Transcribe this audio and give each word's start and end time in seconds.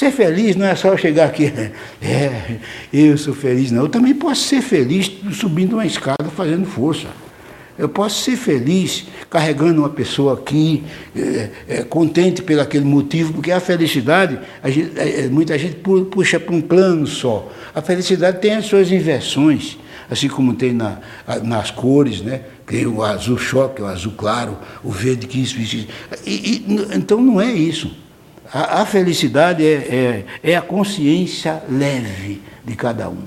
Ser 0.00 0.12
feliz 0.12 0.56
não 0.56 0.64
é 0.64 0.74
só 0.74 0.96
chegar 0.96 1.26
aqui, 1.26 1.52
é, 2.00 2.56
eu 2.90 3.18
sou 3.18 3.34
feliz, 3.34 3.70
não. 3.70 3.82
Eu 3.82 3.88
também 3.90 4.14
posso 4.14 4.44
ser 4.44 4.62
feliz 4.62 5.12
subindo 5.32 5.74
uma 5.74 5.84
escada 5.84 6.24
fazendo 6.34 6.64
força. 6.64 7.06
Eu 7.76 7.86
posso 7.86 8.22
ser 8.22 8.38
feliz 8.38 9.04
carregando 9.28 9.82
uma 9.82 9.90
pessoa 9.90 10.32
aqui, 10.32 10.82
é, 11.14 11.50
é, 11.68 11.82
contente 11.82 12.40
pelo 12.40 12.62
aquele 12.62 12.86
motivo, 12.86 13.34
porque 13.34 13.52
a 13.52 13.60
felicidade, 13.60 14.38
a 14.62 14.70
gente, 14.70 14.98
é, 14.98 15.26
é 15.26 15.28
muita 15.28 15.58
gente 15.58 15.76
puxa 16.10 16.40
para 16.40 16.54
um 16.54 16.62
plano 16.62 17.06
só. 17.06 17.52
A 17.74 17.82
felicidade 17.82 18.40
tem 18.40 18.54
as 18.54 18.64
suas 18.64 18.90
inversões, 18.90 19.78
assim 20.10 20.28
como 20.28 20.54
tem 20.54 20.72
na, 20.72 20.96
nas 21.42 21.70
cores, 21.70 22.22
né? 22.22 22.40
Tem 22.64 22.86
o 22.86 23.02
azul 23.02 23.36
choque, 23.36 23.82
o 23.82 23.86
azul 23.86 24.14
claro, 24.16 24.56
o 24.82 24.90
verde 24.90 25.26
que 25.26 25.42
isso, 25.42 25.60
isso. 25.60 25.86
E, 26.24 26.30
e, 26.30 26.96
então 26.96 27.20
não 27.20 27.38
é 27.38 27.52
isso. 27.52 27.94
A, 28.52 28.82
a 28.82 28.86
felicidade 28.86 29.64
é, 29.64 30.24
é, 30.42 30.50
é 30.50 30.56
a 30.56 30.62
consciência 30.62 31.62
leve 31.68 32.42
de 32.64 32.74
cada 32.74 33.08
um. 33.08 33.22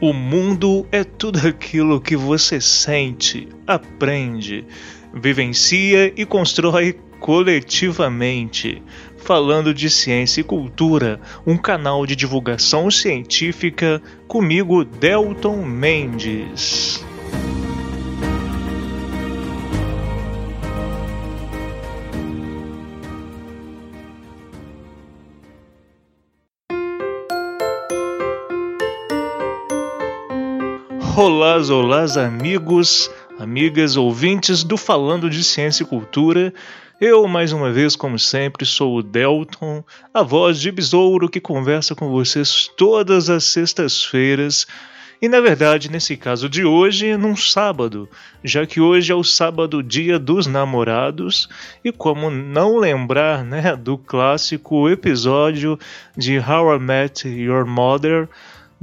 O 0.00 0.12
mundo 0.12 0.86
é 0.90 1.04
tudo 1.04 1.46
aquilo 1.46 2.00
que 2.00 2.16
você 2.16 2.58
sente, 2.60 3.48
aprende, 3.66 4.64
vivencia 5.12 6.12
e 6.16 6.24
constrói 6.24 6.98
coletivamente. 7.20 8.82
Falando 9.18 9.72
de 9.72 9.88
ciência 9.88 10.40
e 10.40 10.44
cultura, 10.44 11.20
um 11.46 11.56
canal 11.56 12.06
de 12.06 12.16
divulgação 12.16 12.90
científica, 12.90 14.02
comigo, 14.26 14.84
Delton 14.84 15.64
Mendes. 15.64 17.02
Olá, 31.16 31.56
olá, 31.70 32.04
amigos, 32.26 33.08
amigas, 33.38 33.96
ouvintes 33.96 34.64
do 34.64 34.76
Falando 34.76 35.30
de 35.30 35.44
Ciência 35.44 35.84
e 35.84 35.86
Cultura. 35.86 36.52
Eu, 37.00 37.28
mais 37.28 37.52
uma 37.52 37.70
vez, 37.70 37.94
como 37.94 38.18
sempre, 38.18 38.66
sou 38.66 38.96
o 38.96 39.02
Delton, 39.02 39.84
a 40.12 40.24
voz 40.24 40.58
de 40.58 40.72
besouro 40.72 41.28
que 41.28 41.40
conversa 41.40 41.94
com 41.94 42.10
vocês 42.10 42.68
todas 42.76 43.30
as 43.30 43.44
sextas-feiras. 43.44 44.66
E 45.22 45.28
na 45.28 45.40
verdade, 45.40 45.88
nesse 45.88 46.16
caso 46.16 46.48
de 46.48 46.64
hoje, 46.64 47.16
num 47.16 47.36
sábado, 47.36 48.08
já 48.42 48.66
que 48.66 48.80
hoje 48.80 49.12
é 49.12 49.14
o 49.14 49.22
sábado, 49.22 49.84
dia 49.84 50.18
dos 50.18 50.48
namorados, 50.48 51.48
e 51.84 51.92
como 51.92 52.28
não 52.28 52.76
lembrar 52.76 53.44
né, 53.44 53.76
do 53.76 53.96
clássico 53.96 54.88
episódio 54.88 55.78
de 56.16 56.40
How 56.40 56.74
I 56.74 56.78
Met 56.80 57.28
Your 57.28 57.64
Mother, 57.64 58.28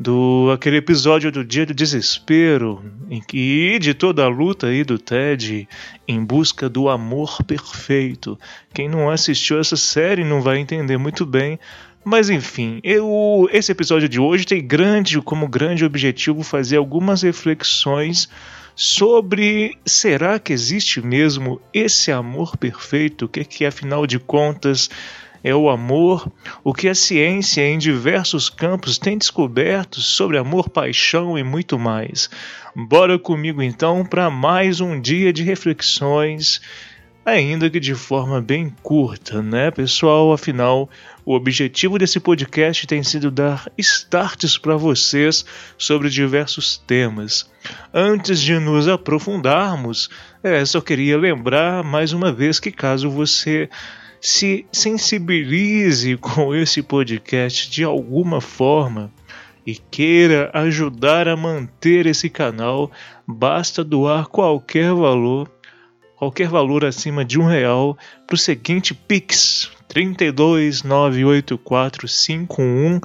do 0.01 0.49
aquele 0.51 0.77
episódio 0.77 1.31
do 1.31 1.45
Dia 1.45 1.63
do 1.63 1.75
Desespero, 1.75 2.83
em 3.07 3.21
que 3.21 3.77
de 3.77 3.93
toda 3.93 4.23
a 4.23 4.27
luta 4.27 4.67
aí 4.67 4.83
do 4.83 4.97
Ted 4.97 5.69
em 6.07 6.25
busca 6.25 6.67
do 6.67 6.89
amor 6.89 7.43
perfeito. 7.43 8.37
Quem 8.73 8.89
não 8.89 9.11
assistiu 9.11 9.59
essa 9.59 9.77
série 9.77 10.23
não 10.23 10.41
vai 10.41 10.57
entender 10.57 10.97
muito 10.97 11.23
bem, 11.23 11.59
mas 12.03 12.31
enfim, 12.31 12.79
eu, 12.83 13.47
esse 13.51 13.71
episódio 13.71 14.09
de 14.09 14.19
hoje 14.19 14.43
tem 14.43 14.65
grande 14.65 15.21
como 15.21 15.47
grande 15.47 15.85
objetivo 15.85 16.41
fazer 16.41 16.77
algumas 16.77 17.21
reflexões 17.21 18.27
sobre 18.75 19.77
será 19.85 20.39
que 20.39 20.51
existe 20.51 20.99
mesmo 20.99 21.61
esse 21.71 22.11
amor 22.11 22.57
perfeito? 22.57 23.25
O 23.25 23.29
que 23.29 23.41
é 23.41 23.43
que 23.43 23.65
afinal 23.65 24.07
de 24.07 24.17
contas 24.17 24.89
é 25.43 25.55
o 25.55 25.69
amor, 25.69 26.31
o 26.63 26.73
que 26.73 26.87
a 26.87 26.95
ciência 26.95 27.61
em 27.61 27.77
diversos 27.77 28.49
campos 28.49 28.97
tem 28.97 29.17
descoberto 29.17 29.99
sobre 29.99 30.37
amor, 30.37 30.69
paixão 30.69 31.37
e 31.37 31.43
muito 31.43 31.79
mais. 31.79 32.29
Bora 32.75 33.17
comigo 33.17 33.61
então 33.61 34.05
para 34.05 34.29
mais 34.29 34.79
um 34.79 34.99
dia 34.99 35.33
de 35.33 35.43
reflexões, 35.43 36.61
ainda 37.25 37.69
que 37.69 37.79
de 37.79 37.95
forma 37.95 38.39
bem 38.41 38.73
curta, 38.81 39.41
né, 39.41 39.71
pessoal? 39.71 40.31
Afinal, 40.31 40.89
o 41.25 41.33
objetivo 41.33 41.97
desse 41.97 42.19
podcast 42.19 42.85
tem 42.87 43.03
sido 43.03 43.29
dar 43.29 43.71
starts 43.77 44.57
para 44.57 44.75
vocês 44.75 45.45
sobre 45.77 46.09
diversos 46.09 46.77
temas. 46.77 47.49
Antes 47.93 48.39
de 48.39 48.57
nos 48.59 48.87
aprofundarmos, 48.87 50.09
é, 50.43 50.63
só 50.65 50.81
queria 50.81 51.17
lembrar 51.17 51.83
mais 51.83 52.13
uma 52.13 52.31
vez 52.31 52.59
que 52.59 52.71
caso 52.71 53.09
você 53.09 53.69
se 54.21 54.65
sensibilize 54.71 56.15
com 56.21 56.53
esse 56.53 56.83
podcast 56.83 57.69
de 57.69 57.83
alguma 57.83 58.39
forma 58.39 59.11
e 59.65 59.75
queira 59.75 60.49
ajudar 60.53 61.27
a 61.27 61.35
manter 61.35 62.05
esse 62.05 62.29
canal, 62.29 62.91
basta 63.27 63.83
doar 63.83 64.27
qualquer 64.27 64.93
valor, 64.93 65.51
qualquer 66.15 66.47
valor 66.47 66.85
acima 66.85 67.25
de 67.25 67.39
um 67.39 67.45
real, 67.45 67.97
para 68.25 68.35
o 68.35 68.37
seguinte 68.37 68.93
Pix 68.93 69.69
32 69.87 70.83
984 70.83 72.07
51 72.07 73.01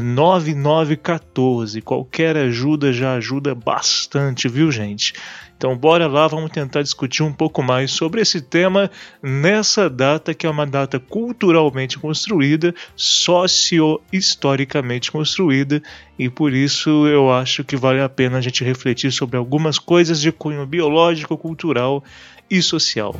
9914. 0.00 1.82
Qualquer 1.82 2.36
ajuda 2.36 2.92
já 2.92 3.14
ajuda 3.14 3.54
bastante, 3.54 4.48
viu, 4.48 4.72
gente? 4.72 5.12
Então, 5.60 5.76
bora 5.76 6.06
lá, 6.06 6.26
vamos 6.26 6.50
tentar 6.50 6.80
discutir 6.80 7.22
um 7.22 7.34
pouco 7.34 7.62
mais 7.62 7.90
sobre 7.90 8.22
esse 8.22 8.40
tema 8.40 8.90
nessa 9.22 9.90
data 9.90 10.32
que 10.32 10.46
é 10.46 10.50
uma 10.50 10.66
data 10.66 10.98
culturalmente 10.98 11.98
construída, 11.98 12.74
socio-historicamente 12.96 15.12
construída, 15.12 15.82
e 16.18 16.30
por 16.30 16.54
isso 16.54 17.06
eu 17.06 17.30
acho 17.30 17.62
que 17.62 17.76
vale 17.76 18.00
a 18.00 18.08
pena 18.08 18.38
a 18.38 18.40
gente 18.40 18.64
refletir 18.64 19.12
sobre 19.12 19.36
algumas 19.36 19.78
coisas 19.78 20.18
de 20.18 20.32
cunho 20.32 20.64
biológico, 20.64 21.36
cultural 21.36 22.02
e 22.50 22.62
social. 22.62 23.14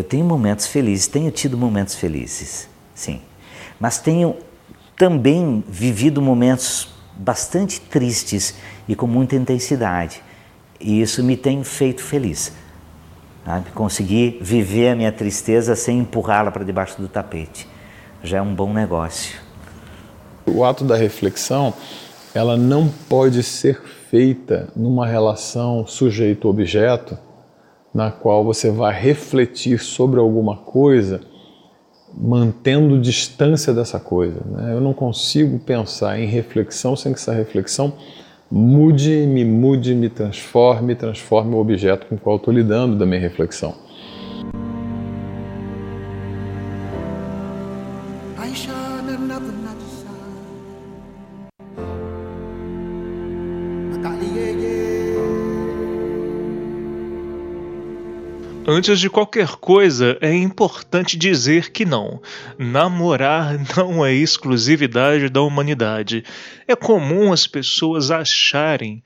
Eu 0.00 0.04
tenho 0.04 0.24
momentos 0.24 0.66
felizes, 0.66 1.06
tenho 1.06 1.30
tido 1.30 1.58
momentos 1.58 1.94
felizes, 1.94 2.66
sim. 2.94 3.20
Mas 3.78 3.98
tenho 3.98 4.34
também 4.96 5.62
vivido 5.68 6.22
momentos 6.22 6.88
bastante 7.14 7.78
tristes 7.78 8.54
e 8.88 8.96
com 8.96 9.06
muita 9.06 9.36
intensidade. 9.36 10.22
E 10.80 11.02
isso 11.02 11.22
me 11.22 11.36
tem 11.36 11.62
feito 11.62 12.02
feliz. 12.02 12.50
Sabe? 13.44 13.72
Conseguir 13.72 14.38
viver 14.40 14.88
a 14.88 14.96
minha 14.96 15.12
tristeza 15.12 15.76
sem 15.76 15.98
empurrá-la 15.98 16.50
para 16.50 16.64
debaixo 16.64 16.98
do 16.98 17.06
tapete. 17.06 17.68
Já 18.24 18.38
é 18.38 18.42
um 18.42 18.54
bom 18.54 18.72
negócio. 18.72 19.38
O 20.46 20.64
ato 20.64 20.82
da 20.82 20.96
reflexão, 20.96 21.74
ela 22.34 22.56
não 22.56 22.88
pode 23.06 23.42
ser 23.42 23.78
feita 24.08 24.72
numa 24.74 25.06
relação 25.06 25.86
sujeito-objeto 25.86 27.18
na 27.92 28.10
qual 28.10 28.44
você 28.44 28.70
vai 28.70 28.98
refletir 28.98 29.78
sobre 29.78 30.20
alguma 30.20 30.56
coisa, 30.56 31.20
mantendo 32.14 32.98
distância 32.98 33.72
dessa 33.72 33.98
coisa. 33.98 34.40
Né? 34.46 34.72
Eu 34.72 34.80
não 34.80 34.92
consigo 34.92 35.58
pensar 35.58 36.18
em 36.18 36.26
reflexão 36.26 36.96
sem 36.96 37.12
que 37.12 37.18
essa 37.18 37.32
reflexão 37.32 37.92
mude, 38.50 39.26
me 39.26 39.44
mude, 39.44 39.94
me 39.94 40.08
transforme, 40.08 40.94
transforme 40.94 41.54
o 41.54 41.58
objeto 41.58 42.06
com 42.06 42.16
o 42.16 42.18
qual 42.18 42.36
estou 42.36 42.52
lidando 42.52 42.96
da 42.96 43.06
minha 43.06 43.20
reflexão. 43.20 43.74
Antes 58.72 59.00
de 59.00 59.10
qualquer 59.10 59.56
coisa, 59.56 60.16
é 60.20 60.32
importante 60.32 61.16
dizer 61.16 61.72
que 61.72 61.84
não. 61.84 62.22
Namorar 62.56 63.58
não 63.76 64.06
é 64.06 64.14
exclusividade 64.14 65.28
da 65.28 65.42
humanidade. 65.42 66.22
É 66.68 66.76
comum 66.76 67.32
as 67.32 67.48
pessoas 67.48 68.12
acharem 68.12 69.02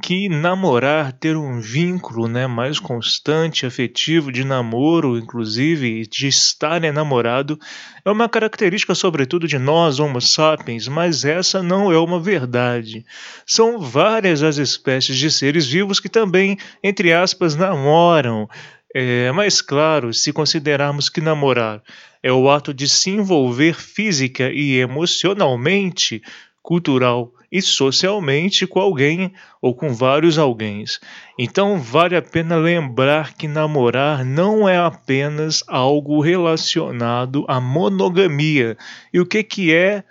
que 0.00 0.28
namorar, 0.28 1.10
ter 1.10 1.36
um 1.36 1.60
vínculo 1.60 2.28
né, 2.28 2.46
mais 2.46 2.78
constante, 2.78 3.66
afetivo, 3.66 4.30
de 4.30 4.44
namoro, 4.44 5.18
inclusive, 5.18 6.06
de 6.06 6.28
estar 6.28 6.84
enamorado, 6.84 7.58
é 8.04 8.10
uma 8.12 8.28
característica, 8.28 8.94
sobretudo, 8.94 9.48
de 9.48 9.58
nós, 9.58 9.98
Homo 9.98 10.20
sapiens, 10.20 10.86
mas 10.86 11.24
essa 11.24 11.60
não 11.60 11.90
é 11.90 11.98
uma 11.98 12.20
verdade. 12.20 13.04
São 13.44 13.80
várias 13.80 14.44
as 14.44 14.58
espécies 14.58 15.16
de 15.16 15.28
seres 15.28 15.66
vivos 15.66 15.98
que 15.98 16.08
também, 16.08 16.56
entre 16.80 17.12
aspas, 17.12 17.56
namoram 17.56 18.48
É, 18.94 19.30
mas 19.32 19.60
claro, 19.60 20.14
se 20.14 20.32
considerarmos 20.32 21.08
que 21.08 21.20
namorar 21.20 21.82
é 22.22 22.32
o 22.32 22.48
ato 22.50 22.72
de 22.72 22.88
se 22.88 23.10
envolver 23.10 23.74
física 23.74 24.50
e 24.50 24.78
emocionalmente, 24.78 26.22
cultural 26.62 27.32
e 27.50 27.62
socialmente 27.62 28.66
com 28.66 28.78
alguém 28.80 29.32
ou 29.60 29.74
com 29.74 29.94
vários 29.94 30.38
alguém. 30.38 30.84
Então 31.38 31.78
vale 31.78 32.16
a 32.16 32.22
pena 32.22 32.56
lembrar 32.56 33.34
que 33.34 33.48
namorar 33.48 34.24
não 34.24 34.68
é 34.68 34.76
apenas 34.76 35.64
algo 35.66 36.20
relacionado 36.20 37.44
à 37.48 37.60
monogamia. 37.60 38.76
E 39.12 39.20
o 39.20 39.26
que, 39.26 39.42
que 39.42 39.72
é 39.72 40.04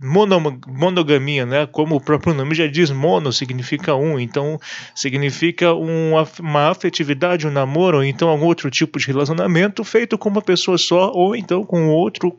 monogamia, 0.00 1.46
né? 1.46 1.66
Como 1.66 1.96
o 1.96 2.00
próprio 2.00 2.34
nome 2.34 2.54
já 2.54 2.66
diz, 2.66 2.90
mono 2.90 3.32
significa 3.32 3.94
um, 3.94 4.18
então 4.18 4.60
significa 4.94 5.72
uma, 5.72 6.28
uma 6.40 6.70
afetividade, 6.70 7.46
um 7.46 7.50
namoro, 7.50 7.98
ou 7.98 8.04
então 8.04 8.28
algum 8.28 8.46
outro 8.46 8.70
tipo 8.70 8.98
de 8.98 9.06
relacionamento 9.06 9.84
feito 9.84 10.18
com 10.18 10.28
uma 10.28 10.42
pessoa 10.42 10.76
só, 10.76 11.10
ou 11.12 11.36
então 11.36 11.64
com 11.64 11.88
outro 11.88 12.36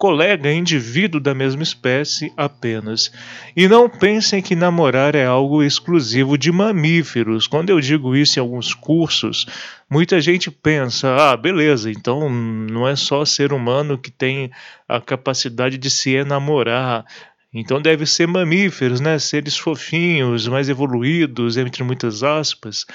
colega, 0.00 0.50
indivíduo 0.50 1.20
da 1.20 1.34
mesma 1.34 1.62
espécie 1.62 2.32
apenas. 2.34 3.12
E 3.54 3.68
não 3.68 3.86
pensem 3.86 4.40
que 4.40 4.56
namorar 4.56 5.14
é 5.14 5.26
algo 5.26 5.62
exclusivo 5.62 6.38
de 6.38 6.50
mamíferos. 6.50 7.46
Quando 7.46 7.68
eu 7.68 7.78
digo 7.78 8.16
isso 8.16 8.38
em 8.38 8.40
alguns 8.40 8.72
cursos, 8.72 9.44
muita 9.90 10.18
gente 10.18 10.50
pensa: 10.50 11.14
ah, 11.16 11.36
beleza, 11.36 11.90
então 11.90 12.30
não 12.30 12.88
é 12.88 12.96
só 12.96 13.26
ser 13.26 13.52
humano 13.52 13.98
que 13.98 14.10
tem 14.10 14.50
a 14.88 15.02
capacidade 15.02 15.76
de 15.76 15.90
se 15.90 16.14
enamorar. 16.14 17.04
Então 17.52 17.78
deve 17.78 18.06
ser 18.06 18.26
mamíferos, 18.26 19.00
né? 19.00 19.18
Seres 19.18 19.58
fofinhos, 19.58 20.48
mais 20.48 20.70
evoluídos, 20.70 21.58
entre 21.58 21.84
muitas 21.84 22.22
aspas. 22.22 22.86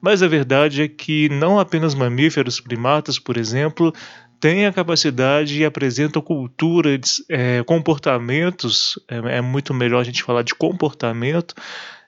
Mas 0.00 0.22
a 0.22 0.28
verdade 0.28 0.82
é 0.82 0.88
que 0.88 1.28
não 1.28 1.58
apenas 1.58 1.94
mamíferos, 1.94 2.60
primatas, 2.60 3.18
por 3.18 3.36
exemplo, 3.36 3.92
têm 4.40 4.66
a 4.66 4.72
capacidade 4.72 5.58
e 5.58 5.64
apresentam 5.64 6.22
cultura, 6.22 6.90
é, 7.28 7.62
comportamentos, 7.64 8.98
é, 9.08 9.38
é, 9.38 9.40
muito 9.40 9.74
melhor 9.74 10.00
a 10.00 10.04
gente 10.04 10.22
falar 10.22 10.42
de 10.42 10.54
comportamento, 10.54 11.54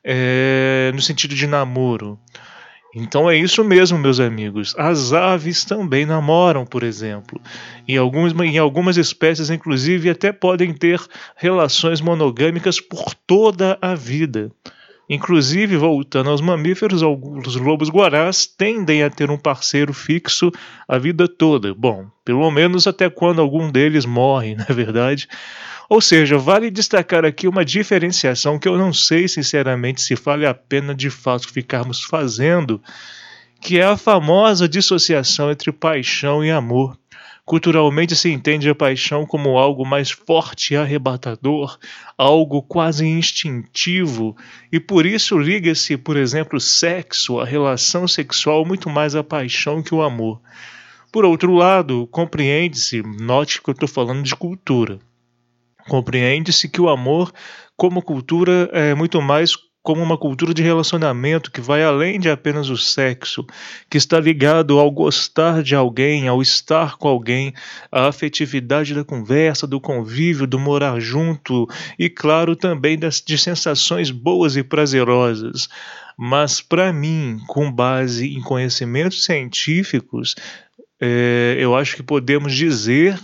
é, 0.04 0.90
no 0.94 1.02
sentido 1.02 1.34
de 1.34 1.46
namoro. 1.46 2.18
Então 2.94 3.30
é 3.30 3.36
isso 3.36 3.62
mesmo, 3.62 3.98
meus 3.98 4.18
amigos. 4.18 4.74
As 4.76 5.12
aves 5.12 5.64
também 5.64 6.04
namoram, 6.04 6.66
por 6.66 6.82
exemplo. 6.82 7.40
Em, 7.86 7.96
alguns, 7.96 8.32
em 8.32 8.58
algumas 8.58 8.96
espécies, 8.96 9.48
inclusive, 9.48 10.10
até 10.10 10.32
podem 10.32 10.72
ter 10.72 11.00
relações 11.36 12.00
monogâmicas 12.00 12.80
por 12.80 13.14
toda 13.14 13.78
a 13.80 13.94
vida. 13.94 14.50
Inclusive, 15.12 15.76
voltando 15.76 16.30
aos 16.30 16.40
mamíferos, 16.40 17.02
os 17.02 17.56
lobos 17.56 17.88
guarás 17.88 18.46
tendem 18.46 19.02
a 19.02 19.10
ter 19.10 19.28
um 19.28 19.36
parceiro 19.36 19.92
fixo 19.92 20.52
a 20.86 20.98
vida 20.98 21.26
toda. 21.26 21.74
Bom, 21.74 22.06
pelo 22.24 22.48
menos 22.48 22.86
até 22.86 23.10
quando 23.10 23.40
algum 23.40 23.72
deles 23.72 24.04
morre, 24.04 24.54
na 24.54 24.66
é 24.68 24.72
verdade. 24.72 25.28
Ou 25.88 26.00
seja, 26.00 26.38
vale 26.38 26.70
destacar 26.70 27.24
aqui 27.24 27.48
uma 27.48 27.64
diferenciação 27.64 28.56
que 28.56 28.68
eu 28.68 28.78
não 28.78 28.92
sei 28.92 29.26
sinceramente 29.26 30.00
se 30.00 30.14
vale 30.14 30.46
a 30.46 30.54
pena 30.54 30.94
de 30.94 31.10
fato 31.10 31.52
ficarmos 31.52 32.04
fazendo, 32.04 32.80
que 33.60 33.80
é 33.80 33.84
a 33.84 33.96
famosa 33.96 34.68
dissociação 34.68 35.50
entre 35.50 35.72
paixão 35.72 36.44
e 36.44 36.52
amor. 36.52 36.96
Culturalmente 37.50 38.14
se 38.14 38.30
entende 38.30 38.70
a 38.70 38.76
paixão 38.76 39.26
como 39.26 39.58
algo 39.58 39.84
mais 39.84 40.08
forte 40.08 40.72
e 40.72 40.76
arrebatador, 40.76 41.80
algo 42.16 42.62
quase 42.62 43.04
instintivo, 43.04 44.36
e 44.70 44.78
por 44.78 45.04
isso 45.04 45.36
liga-se, 45.36 45.96
por 45.96 46.16
exemplo, 46.16 46.58
o 46.58 46.60
sexo, 46.60 47.40
a 47.40 47.44
relação 47.44 48.06
sexual, 48.06 48.64
muito 48.64 48.88
mais 48.88 49.16
à 49.16 49.24
paixão 49.24 49.82
que 49.82 49.92
o 49.92 50.00
amor. 50.00 50.40
Por 51.10 51.24
outro 51.24 51.52
lado, 51.52 52.06
compreende-se, 52.06 53.02
note 53.02 53.60
que 53.60 53.68
eu 53.68 53.72
estou 53.72 53.88
falando 53.88 54.22
de 54.22 54.36
cultura, 54.36 55.00
compreende-se 55.88 56.68
que 56.68 56.80
o 56.80 56.88
amor, 56.88 57.32
como 57.76 58.00
cultura, 58.00 58.70
é 58.72 58.94
muito 58.94 59.20
mais 59.20 59.56
como 59.82 60.02
uma 60.02 60.18
cultura 60.18 60.52
de 60.52 60.62
relacionamento 60.62 61.50
que 61.50 61.60
vai 61.60 61.82
além 61.82 62.20
de 62.20 62.28
apenas 62.28 62.68
o 62.68 62.76
sexo, 62.76 63.46
que 63.88 63.96
está 63.96 64.20
ligado 64.20 64.78
ao 64.78 64.90
gostar 64.90 65.62
de 65.62 65.74
alguém, 65.74 66.28
ao 66.28 66.42
estar 66.42 66.96
com 66.96 67.08
alguém, 67.08 67.54
à 67.90 68.08
afetividade 68.08 68.94
da 68.94 69.04
conversa, 69.04 69.66
do 69.66 69.80
convívio, 69.80 70.46
do 70.46 70.58
morar 70.58 71.00
junto 71.00 71.66
e, 71.98 72.10
claro, 72.10 72.54
também 72.54 72.98
das, 72.98 73.22
de 73.22 73.38
sensações 73.38 74.10
boas 74.10 74.56
e 74.56 74.62
prazerosas. 74.62 75.68
Mas, 76.16 76.60
para 76.60 76.92
mim, 76.92 77.38
com 77.46 77.72
base 77.72 78.34
em 78.34 78.42
conhecimentos 78.42 79.24
científicos, 79.24 80.34
é, 81.00 81.56
eu 81.58 81.74
acho 81.74 81.96
que 81.96 82.02
podemos 82.02 82.54
dizer 82.54 83.18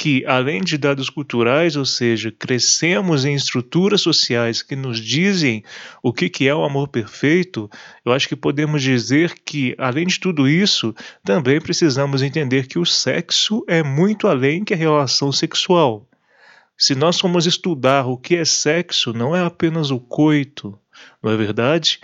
que, 0.00 0.24
além 0.24 0.62
de 0.62 0.78
dados 0.78 1.10
culturais, 1.10 1.76
ou 1.76 1.84
seja, 1.84 2.32
crescemos 2.32 3.26
em 3.26 3.34
estruturas 3.34 4.00
sociais 4.00 4.62
que 4.62 4.74
nos 4.74 4.98
dizem 4.98 5.62
o 6.02 6.10
que, 6.10 6.30
que 6.30 6.48
é 6.48 6.54
o 6.54 6.64
amor 6.64 6.88
perfeito, 6.88 7.68
eu 8.02 8.10
acho 8.10 8.26
que 8.26 8.34
podemos 8.34 8.82
dizer 8.82 9.34
que, 9.44 9.74
além 9.76 10.06
de 10.06 10.18
tudo 10.18 10.48
isso, 10.48 10.94
também 11.22 11.60
precisamos 11.60 12.22
entender 12.22 12.66
que 12.66 12.78
o 12.78 12.86
sexo 12.86 13.62
é 13.68 13.82
muito 13.82 14.26
além 14.26 14.64
que 14.64 14.72
a 14.72 14.76
relação 14.76 15.30
sexual. 15.30 16.08
Se 16.78 16.94
nós 16.94 17.20
formos 17.20 17.44
estudar 17.44 18.06
o 18.06 18.16
que 18.16 18.36
é 18.36 18.44
sexo, 18.46 19.12
não 19.12 19.36
é 19.36 19.44
apenas 19.44 19.90
o 19.90 20.00
coito, 20.00 20.78
não 21.22 21.30
é 21.30 21.36
verdade? 21.36 22.00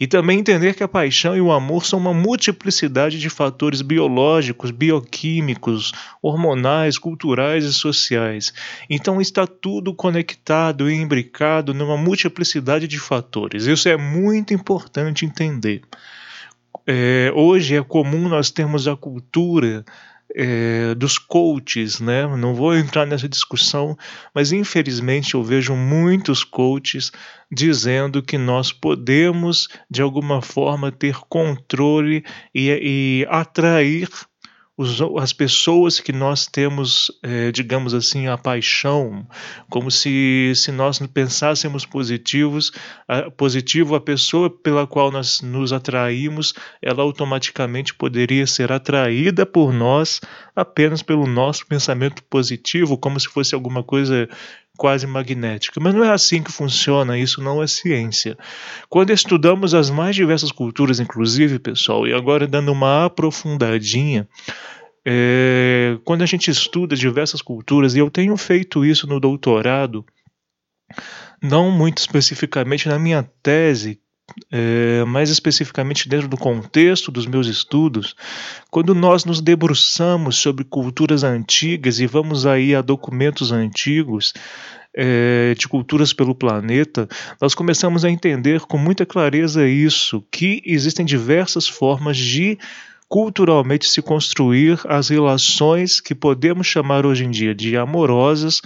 E 0.00 0.06
também 0.06 0.38
entender 0.38 0.74
que 0.74 0.82
a 0.82 0.88
paixão 0.88 1.36
e 1.36 1.40
o 1.40 1.50
amor 1.50 1.84
são 1.84 1.98
uma 1.98 2.14
multiplicidade 2.14 3.18
de 3.18 3.28
fatores 3.28 3.82
biológicos, 3.82 4.70
bioquímicos, 4.70 5.92
hormonais, 6.22 6.98
culturais 6.98 7.64
e 7.64 7.72
sociais. 7.72 8.52
Então 8.88 9.20
está 9.20 9.46
tudo 9.46 9.92
conectado 9.92 10.88
e 10.88 10.94
imbricado 10.94 11.74
numa 11.74 11.96
multiplicidade 11.96 12.86
de 12.86 12.98
fatores. 12.98 13.66
Isso 13.66 13.88
é 13.88 13.96
muito 13.96 14.54
importante 14.54 15.26
entender. 15.26 15.82
É, 16.86 17.30
hoje 17.34 17.76
é 17.76 17.82
comum 17.82 18.28
nós 18.28 18.50
termos 18.50 18.88
a 18.88 18.96
cultura 18.96 19.84
é, 20.34 20.94
dos 20.94 21.18
coaches, 21.18 22.00
né? 22.00 22.26
Não 22.36 22.54
vou 22.54 22.76
entrar 22.76 23.06
nessa 23.06 23.28
discussão, 23.28 23.96
mas 24.34 24.52
infelizmente 24.52 25.34
eu 25.34 25.42
vejo 25.42 25.74
muitos 25.74 26.44
coaches 26.44 27.10
dizendo 27.50 28.22
que 28.22 28.36
nós 28.36 28.72
podemos 28.72 29.68
de 29.90 30.02
alguma 30.02 30.42
forma 30.42 30.92
ter 30.92 31.16
controle 31.28 32.24
e, 32.54 32.68
e 32.70 33.26
atrair 33.30 34.08
as 35.18 35.32
pessoas 35.32 35.98
que 35.98 36.12
nós 36.12 36.46
temos, 36.46 37.10
é, 37.20 37.50
digamos 37.50 37.94
assim, 37.94 38.28
a 38.28 38.38
paixão, 38.38 39.26
como 39.68 39.90
se, 39.90 40.52
se 40.54 40.70
nós 40.70 41.00
pensássemos 41.12 41.84
positivos, 41.84 42.70
a, 43.08 43.28
positivo, 43.28 43.96
a 43.96 44.00
pessoa 44.00 44.48
pela 44.48 44.86
qual 44.86 45.10
nós 45.10 45.40
nos 45.40 45.72
atraímos, 45.72 46.54
ela 46.80 47.02
automaticamente 47.02 47.92
poderia 47.92 48.46
ser 48.46 48.70
atraída 48.70 49.44
por 49.44 49.72
nós 49.72 50.20
apenas 50.54 51.02
pelo 51.02 51.26
nosso 51.26 51.66
pensamento 51.66 52.22
positivo, 52.24 52.96
como 52.96 53.18
se 53.18 53.28
fosse 53.28 53.54
alguma 53.54 53.82
coisa 53.82 54.28
quase 54.78 55.08
magnética. 55.08 55.80
Mas 55.80 55.92
não 55.92 56.04
é 56.04 56.10
assim 56.10 56.40
que 56.40 56.52
funciona, 56.52 57.18
isso 57.18 57.42
não 57.42 57.60
é 57.60 57.66
ciência. 57.66 58.38
Quando 58.88 59.12
estudamos 59.12 59.74
as 59.74 59.90
mais 59.90 60.14
diversas 60.14 60.52
culturas, 60.52 61.00
inclusive, 61.00 61.58
pessoal, 61.58 62.06
e 62.06 62.14
agora 62.14 62.46
dando 62.46 62.70
uma 62.72 63.06
aprofundadinha, 63.06 64.28
é, 65.06 65.98
quando 66.04 66.22
a 66.22 66.26
gente 66.26 66.50
estuda 66.50 66.96
diversas 66.96 67.42
culturas, 67.42 67.94
e 67.94 67.98
eu 67.98 68.10
tenho 68.10 68.36
feito 68.36 68.84
isso 68.84 69.06
no 69.06 69.20
doutorado, 69.20 70.04
não 71.42 71.70
muito 71.70 71.98
especificamente 71.98 72.88
na 72.88 72.98
minha 72.98 73.22
tese, 73.42 74.00
é, 74.52 75.04
mais 75.04 75.30
especificamente 75.30 76.08
dentro 76.08 76.28
do 76.28 76.36
contexto 76.36 77.10
dos 77.10 77.26
meus 77.26 77.46
estudos, 77.46 78.14
quando 78.70 78.94
nós 78.94 79.24
nos 79.24 79.40
debruçamos 79.40 80.36
sobre 80.36 80.64
culturas 80.64 81.24
antigas 81.24 81.98
e 82.00 82.06
vamos 82.06 82.46
aí 82.46 82.74
a 82.74 82.82
documentos 82.82 83.52
antigos 83.52 84.32
é, 84.94 85.54
de 85.56 85.68
culturas 85.68 86.12
pelo 86.12 86.34
planeta, 86.34 87.08
nós 87.40 87.54
começamos 87.54 88.04
a 88.04 88.10
entender 88.10 88.60
com 88.60 88.76
muita 88.76 89.06
clareza 89.06 89.66
isso, 89.66 90.22
que 90.30 90.62
existem 90.64 91.06
diversas 91.06 91.68
formas 91.68 92.16
de 92.16 92.58
culturalmente 93.08 93.88
se 93.88 94.02
construir 94.02 94.78
as 94.86 95.08
relações 95.08 96.00
que 96.00 96.14
podemos 96.14 96.66
chamar 96.66 97.06
hoje 97.06 97.24
em 97.24 97.30
dia 97.30 97.54
de 97.54 97.76
amorosas, 97.76 98.60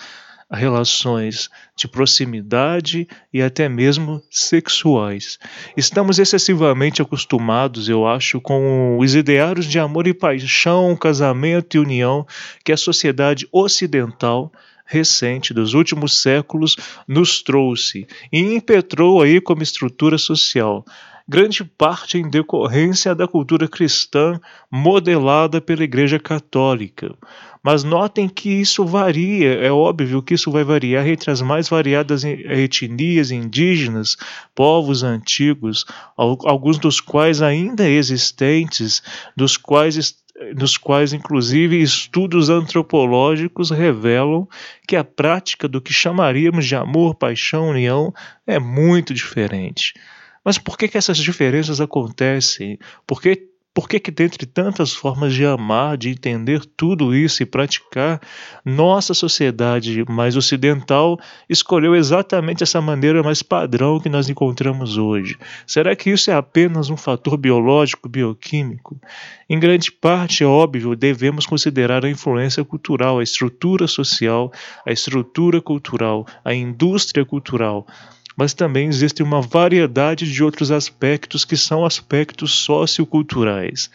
relações 0.51 1.49
de 1.77 1.89
proximidade 1.89 3.09
e 3.33 3.41
até 3.41 3.69
mesmo 3.69 4.23
sexuais. 4.31 5.39
Estamos 5.77 6.19
excessivamente 6.19 7.01
acostumados, 7.01 7.89
eu 7.89 8.07
acho, 8.07 8.41
com 8.41 8.99
os 8.99 9.15
ideários 9.15 9.67
de 9.67 9.79
amor 9.79 10.07
e 10.07 10.13
paixão, 10.13 10.95
casamento 10.97 11.77
e 11.77 11.81
união 11.81 12.27
que 12.65 12.73
a 12.73 12.77
sociedade 12.77 13.49
ocidental 13.51 14.53
recente 14.85 15.55
dos 15.55 15.73
últimos 15.73 16.21
séculos 16.21 16.77
nos 17.09 17.43
trouxe 17.43 18.07
e 18.31 18.41
impetrou 18.41 19.23
aí 19.23 19.41
como 19.41 19.63
estrutura 19.63 20.19
social 20.19 20.85
grande 21.33 21.65
parte 21.65 22.19
em 22.19 22.29
decorrência 22.29 23.15
da 23.15 23.27
cultura 23.27 23.67
cristã 23.67 24.39
modelada 24.71 25.63
pela 25.63 25.83
Igreja 25.83 26.19
Católica. 26.19 27.17
Mas 27.63 27.83
notem 27.83 28.29
que 28.29 28.51
isso 28.51 28.85
varia, 28.85 29.55
é 29.55 29.73
óbvio 29.73 30.23
que 30.23 30.35
isso 30.35 30.51
vai 30.51 30.63
variar 30.63 31.09
entre 31.09 31.31
as 31.31 31.41
mais 31.41 31.71
variadas 31.71 32.23
etnias 32.23 33.31
indígenas, 33.31 34.19
povos 34.55 35.03
antigos, 35.03 35.87
alguns 36.19 36.77
dos 36.77 37.01
quais 37.01 37.41
ainda 37.41 37.89
existentes, 37.89 39.03
dos 39.35 39.57
quais 39.57 40.21
dos 40.55 40.77
quais, 40.77 41.13
inclusive, 41.13 41.81
estudos 41.81 42.51
antropológicos 42.51 43.71
revelam 43.71 44.49
que 44.89 44.97
a 44.97 45.05
prática 45.05 45.69
do 45.69 45.81
que 45.81 45.93
chamaríamos 45.93 46.67
de 46.67 46.75
amor, 46.75 47.15
paixão, 47.15 47.69
união 47.69 48.13
é 48.47 48.59
muito 48.59 49.15
diferente. 49.15 49.95
Mas 50.45 50.59
por 50.59 50.77
que, 50.77 50.89
que 50.89 50.99
essas 50.99 51.19
diferenças 51.19 51.81
acontecem? 51.81 52.79
Por 53.07 53.21
que 53.21 53.53
por 53.75 53.89
que, 53.89 53.99
que, 53.99 54.11
dentre 54.11 54.45
tantas 54.45 54.93
formas 54.93 55.33
de 55.33 55.47
amar, 55.47 55.97
de 55.97 56.11
entender 56.11 56.63
tudo 56.77 57.15
isso 57.15 57.43
e 57.43 57.47
praticar, 57.47 58.21
nossa 58.63 59.15
sociedade 59.15 60.05
mais 60.11 60.37
ocidental 60.37 61.19
escolheu 61.49 61.97
exatamente 61.97 62.63
essa 62.63 62.83
maneira 62.83 63.23
mais 63.23 63.43
padrão 63.43 63.99
que 63.99 64.11
nós 64.11 64.29
encontramos 64.29 64.99
hoje? 64.99 65.39
Será 65.67 65.97
que 65.97 66.11
isso 66.11 66.31
é 66.31 66.35
apenas 66.35 66.91
um 66.91 66.99
fator 66.99 67.39
biológico, 67.39 68.11
bioquímico? 68.11 69.01
Em 69.49 69.59
grande 69.59 69.91
parte, 69.91 70.45
é 70.45 70.47
óbvio, 70.47 70.95
devemos 70.95 71.47
considerar 71.47 72.05
a 72.05 72.11
influência 72.11 72.63
cultural, 72.63 73.21
a 73.21 73.23
estrutura 73.23 73.87
social, 73.87 74.53
a 74.87 74.93
estrutura 74.93 75.63
cultural, 75.63 76.27
a 76.45 76.53
indústria 76.53 77.25
cultural 77.25 77.87
mas 78.37 78.55
também 78.55 78.89
existe 78.89 79.23
uma 79.23 79.41
variedade 79.41 80.31
de 80.31 80.43
outros 80.43 80.71
aspectos 80.71 81.45
que 81.45 81.57
são 81.57 81.85
aspectos 81.85 82.53
socioculturais. 82.53 83.91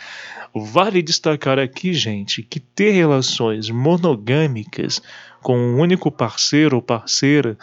Vale 0.53 1.01
destacar 1.01 1.59
aqui, 1.59 1.93
gente, 1.93 2.43
que 2.43 2.59
ter 2.59 2.91
relações 2.91 3.69
monogâmicas 3.69 5.01
com 5.41 5.57
um 5.57 5.79
único 5.79 6.11
parceiro 6.11 6.77
ou 6.77 6.81
parceira 6.81 7.57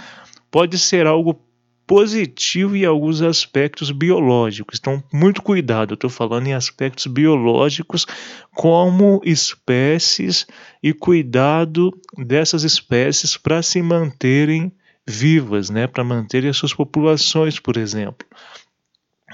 pode 0.50 0.78
ser 0.78 1.06
algo 1.06 1.40
positivo 1.86 2.76
em 2.76 2.84
alguns 2.84 3.20
aspectos 3.20 3.90
biológicos. 3.90 4.78
Então, 4.80 5.02
muito 5.12 5.42
cuidado, 5.42 5.94
estou 5.94 6.08
falando 6.08 6.46
em 6.46 6.54
aspectos 6.54 7.06
biológicos 7.06 8.06
como 8.54 9.20
espécies 9.24 10.46
e 10.82 10.92
cuidado 10.92 11.90
dessas 12.16 12.64
espécies 12.64 13.36
para 13.36 13.62
se 13.62 13.82
manterem 13.82 14.72
vivas, 15.06 15.70
né, 15.70 15.86
para 15.86 16.04
manterem 16.04 16.50
as 16.50 16.56
suas 16.56 16.72
populações, 16.72 17.58
por 17.58 17.76
exemplo. 17.76 18.26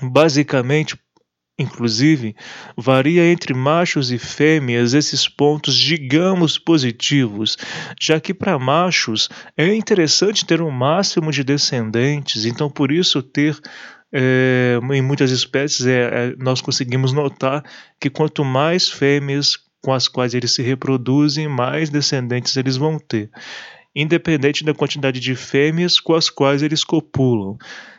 Basicamente, 0.02 0.98
inclusive, 1.58 2.34
varia 2.76 3.30
entre 3.30 3.52
machos 3.52 4.10
e 4.10 4.18
fêmeas 4.18 4.94
esses 4.94 5.28
pontos, 5.28 5.76
digamos, 5.76 6.58
positivos, 6.58 7.56
já 8.00 8.18
que 8.18 8.32
para 8.32 8.58
machos 8.58 9.28
é 9.56 9.74
interessante 9.74 10.46
ter 10.46 10.62
um 10.62 10.70
máximo 10.70 11.30
de 11.30 11.44
descendentes, 11.44 12.46
então 12.46 12.70
por 12.70 12.90
isso 12.90 13.22
ter 13.22 13.58
é, 14.12 14.80
em 14.92 15.02
muitas 15.02 15.30
espécies 15.30 15.86
é, 15.86 16.00
é, 16.00 16.34
nós 16.36 16.60
conseguimos 16.60 17.12
notar 17.12 17.62
que 18.00 18.10
quanto 18.10 18.44
mais 18.44 18.88
fêmeas 18.88 19.56
com 19.82 19.92
as 19.92 20.08
quais 20.08 20.34
eles 20.34 20.52
se 20.52 20.62
reproduzem, 20.62 21.46
mais 21.46 21.90
descendentes 21.90 22.56
eles 22.56 22.76
vão 22.76 22.98
ter 22.98 23.30
independente 23.94 24.64
da 24.64 24.74
quantidade 24.74 25.20
de 25.20 25.34
fêmeas 25.34 25.98
com 25.98 26.14
as 26.14 26.30
quais 26.30 26.62
eles 26.62 26.84
copulam. 26.84 27.56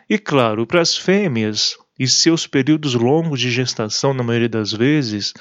E 0.09 0.17
claro, 0.17 0.67
para 0.67 0.81
as 0.81 0.97
fêmeas 0.97 1.77
e 2.01 2.07
seus 2.07 2.47
períodos 2.47 2.95
longos 2.95 3.39
de 3.39 3.51
gestação, 3.51 4.11
na 4.11 4.23
maioria 4.23 4.49
das 4.49 4.71
vezes, 4.71 5.33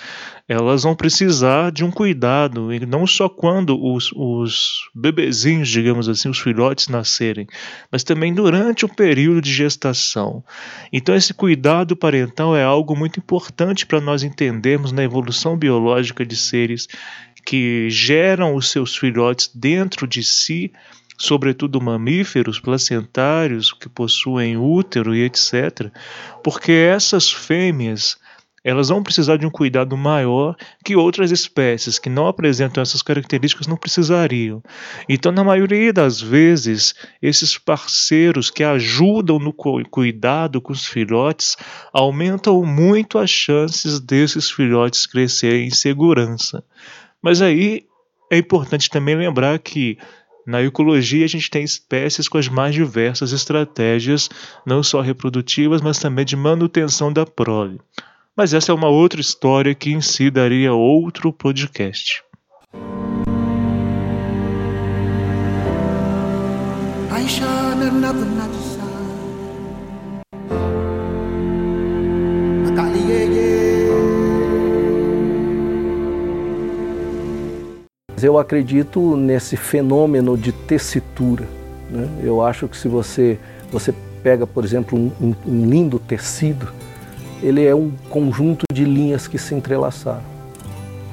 elas 0.46 0.82
vão 0.82 0.94
precisar 0.94 1.72
de 1.72 1.82
um 1.82 1.90
cuidado, 1.90 2.70
e 2.70 2.84
não 2.84 3.06
só 3.06 3.30
quando 3.30 3.82
os, 3.82 4.12
os 4.12 4.80
bebezinhos, 4.94 5.70
digamos 5.70 6.06
assim, 6.06 6.28
os 6.28 6.38
filhotes 6.38 6.88
nascerem, 6.88 7.46
mas 7.90 8.04
também 8.04 8.34
durante 8.34 8.84
o 8.84 8.94
período 8.94 9.40
de 9.40 9.50
gestação. 9.50 10.44
Então, 10.92 11.14
esse 11.14 11.32
cuidado 11.32 11.96
parental 11.96 12.54
é 12.54 12.62
algo 12.62 12.94
muito 12.94 13.18
importante 13.18 13.86
para 13.86 13.98
nós 13.98 14.22
entendermos 14.22 14.92
na 14.92 15.02
evolução 15.02 15.56
biológica 15.56 16.26
de 16.26 16.36
seres 16.36 16.88
que 17.44 17.88
geram 17.90 18.54
os 18.54 18.70
seus 18.70 18.96
filhotes 18.96 19.50
dentro 19.54 20.06
de 20.06 20.22
si, 20.22 20.72
sobretudo 21.18 21.80
mamíferos 21.80 22.58
placentários 22.58 23.72
que 23.72 23.88
possuem 23.88 24.56
útero 24.56 25.14
e 25.14 25.24
etc., 25.24 25.90
porque 26.42 26.72
essas 26.72 27.30
fêmeas 27.30 28.18
elas 28.62 28.90
vão 28.90 29.02
precisar 29.02 29.38
de 29.38 29.46
um 29.46 29.50
cuidado 29.50 29.96
maior 29.96 30.54
que 30.84 30.94
outras 30.94 31.30
espécies 31.30 31.98
que 31.98 32.10
não 32.10 32.26
apresentam 32.26 32.82
essas 32.82 33.00
características 33.00 33.66
não 33.66 33.76
precisariam. 33.76 34.62
Então, 35.08 35.32
na 35.32 35.42
maioria 35.42 35.92
das 35.92 36.20
vezes, 36.20 36.94
esses 37.22 37.56
parceiros 37.56 38.50
que 38.50 38.62
ajudam 38.62 39.38
no 39.38 39.52
cuidado 39.52 40.60
com 40.60 40.72
os 40.72 40.86
filhotes 40.86 41.56
aumentam 41.92 42.62
muito 42.64 43.18
as 43.18 43.30
chances 43.30 43.98
desses 43.98 44.50
filhotes 44.50 45.06
crescerem 45.06 45.66
em 45.66 45.70
segurança. 45.70 46.62
Mas 47.22 47.42
aí 47.42 47.84
é 48.30 48.38
importante 48.38 48.88
também 48.88 49.16
lembrar 49.16 49.58
que 49.58 49.98
na 50.46 50.62
ecologia 50.62 51.24
a 51.24 51.28
gente 51.28 51.50
tem 51.50 51.62
espécies 51.62 52.28
com 52.28 52.38
as 52.38 52.48
mais 52.48 52.74
diversas 52.74 53.32
estratégias, 53.32 54.28
não 54.66 54.82
só 54.82 55.00
reprodutivas, 55.00 55.80
mas 55.80 55.98
também 55.98 56.24
de 56.24 56.36
manutenção 56.36 57.12
da 57.12 57.26
prole. 57.26 57.80
Mas 58.36 58.54
essa 58.54 58.72
é 58.72 58.74
uma 58.74 58.88
outra 58.88 59.20
história 59.20 59.74
que 59.74 59.90
em 59.90 60.00
si 60.00 60.30
daria 60.30 60.72
outro 60.72 61.32
podcast. 61.32 62.24
Eu 78.22 78.38
acredito 78.38 79.16
nesse 79.16 79.56
fenômeno 79.56 80.36
de 80.36 80.52
tessitura. 80.52 81.46
Né? 81.90 82.08
Eu 82.22 82.42
acho 82.42 82.68
que 82.68 82.76
se 82.76 82.88
você, 82.88 83.38
você 83.70 83.94
pega, 84.22 84.46
por 84.46 84.64
exemplo, 84.64 84.98
um, 84.98 85.10
um, 85.20 85.34
um 85.46 85.66
lindo 85.66 85.98
tecido, 85.98 86.72
ele 87.42 87.64
é 87.64 87.74
um 87.74 87.90
conjunto 88.08 88.64
de 88.72 88.84
linhas 88.84 89.26
que 89.26 89.38
se 89.38 89.54
entrelaçaram. 89.54 90.22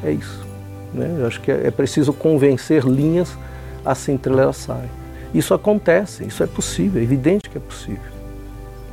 É 0.04 0.12
isso. 0.12 0.46
Né? 0.94 1.18
Eu 1.20 1.28
acho 1.28 1.42
que 1.42 1.52
é, 1.52 1.68
é 1.68 1.72
preciso 1.72 2.14
convencer 2.14 2.84
linhas 2.84 3.38
a 3.86 3.96
se 3.96 4.12
entrelaçarem. 4.12 4.90
Isso 5.34 5.54
acontece, 5.54 6.26
isso 6.26 6.44
é 6.44 6.48
possível, 6.48 7.02
é 7.02 7.04
evidente 7.04 7.50
que 7.50 7.58
é 7.58 7.62
possível. 7.62 8.12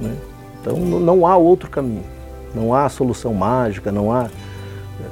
Né? 0.00 0.14
Então 0.60 0.76
não 0.76 1.26
há 1.26 1.36
outro 1.36 1.68
caminho, 1.68 2.04
não 2.54 2.74
há 2.74 2.88
solução 2.88 3.34
mágica, 3.34 3.92
não 3.92 4.12
há 4.12 4.24
é, 4.24 5.04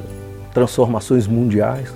transformações 0.52 1.26
mundiais. 1.26 1.92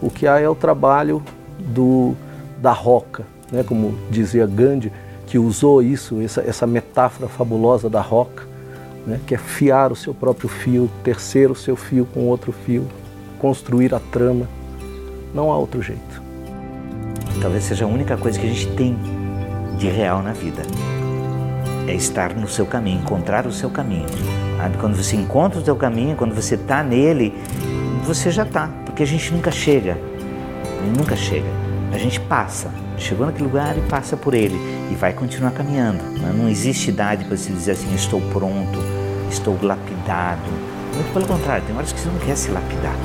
O 0.00 0.10
que 0.10 0.26
há 0.26 0.38
é 0.38 0.48
o 0.48 0.54
trabalho 0.54 1.22
do, 1.58 2.14
da 2.58 2.72
roca, 2.72 3.24
né? 3.50 3.62
como 3.62 3.94
dizia 4.10 4.46
Gandhi, 4.46 4.92
que 5.26 5.38
usou 5.38 5.82
isso, 5.82 6.20
essa, 6.20 6.40
essa 6.40 6.66
metáfora 6.66 7.28
fabulosa 7.28 7.90
da 7.90 8.00
roca, 8.00 8.44
né? 9.06 9.20
que 9.26 9.34
é 9.34 9.38
fiar 9.38 9.92
o 9.92 9.96
seu 9.96 10.14
próprio 10.14 10.48
fio, 10.48 10.88
terceiro 11.02 11.52
o 11.52 11.56
seu 11.56 11.76
fio 11.76 12.06
com 12.06 12.26
outro 12.26 12.52
fio, 12.52 12.86
construir 13.38 13.94
a 13.94 14.00
trama. 14.00 14.48
Não 15.34 15.50
há 15.50 15.58
outro 15.58 15.82
jeito. 15.82 16.22
Talvez 17.40 17.64
seja 17.64 17.84
a 17.84 17.88
única 17.88 18.16
coisa 18.16 18.38
que 18.38 18.46
a 18.46 18.48
gente 18.48 18.68
tem 18.72 18.96
de 19.76 19.88
real 19.88 20.22
na 20.22 20.32
vida. 20.32 20.62
É 21.86 21.94
estar 21.94 22.34
no 22.34 22.48
seu 22.48 22.66
caminho, 22.66 23.00
encontrar 23.00 23.46
o 23.46 23.52
seu 23.52 23.70
caminho. 23.70 24.06
Quando 24.80 24.96
você 24.96 25.16
encontra 25.16 25.60
o 25.60 25.64
seu 25.64 25.76
caminho, 25.76 26.16
quando 26.16 26.34
você 26.34 26.56
está 26.56 26.82
nele, 26.82 27.32
você 28.04 28.30
já 28.30 28.42
está. 28.42 28.68
Porque 28.98 29.14
a 29.14 29.16
gente 29.16 29.32
nunca 29.32 29.52
chega, 29.52 29.96
nunca 30.96 31.14
chega. 31.14 31.46
A 31.92 31.98
gente 31.98 32.18
passa, 32.18 32.68
chegou 32.98 33.26
naquele 33.26 33.44
lugar 33.44 33.78
e 33.78 33.80
passa 33.82 34.16
por 34.16 34.34
ele 34.34 34.56
e 34.90 34.96
vai 34.96 35.12
continuar 35.12 35.52
caminhando. 35.52 36.02
Né? 36.18 36.34
Não 36.36 36.48
existe 36.48 36.90
idade 36.90 37.24
para 37.24 37.36
se 37.36 37.52
dizer 37.52 37.70
assim, 37.70 37.94
estou 37.94 38.20
pronto, 38.32 38.76
estou 39.30 39.56
lapidado. 39.62 40.50
Muito 40.96 41.12
pelo 41.12 41.28
contrário, 41.28 41.64
tem 41.64 41.76
horas 41.76 41.92
que 41.92 42.00
você 42.00 42.08
não 42.08 42.18
quer 42.18 42.36
se 42.36 42.50
lapidar, 42.50 42.96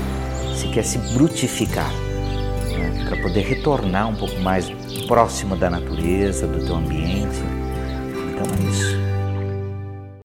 você 0.48 0.68
quer 0.70 0.84
se 0.84 0.98
brutificar 1.14 1.92
né? 2.72 3.06
para 3.08 3.22
poder 3.22 3.42
retornar 3.42 4.10
um 4.10 4.16
pouco 4.16 4.40
mais 4.40 4.72
próximo 5.08 5.56
da 5.56 5.70
natureza, 5.70 6.48
do 6.48 6.66
teu 6.66 6.76
ambiente. 6.76 7.38
Então 8.32 8.48
é 8.48 8.68
isso. 8.68 8.98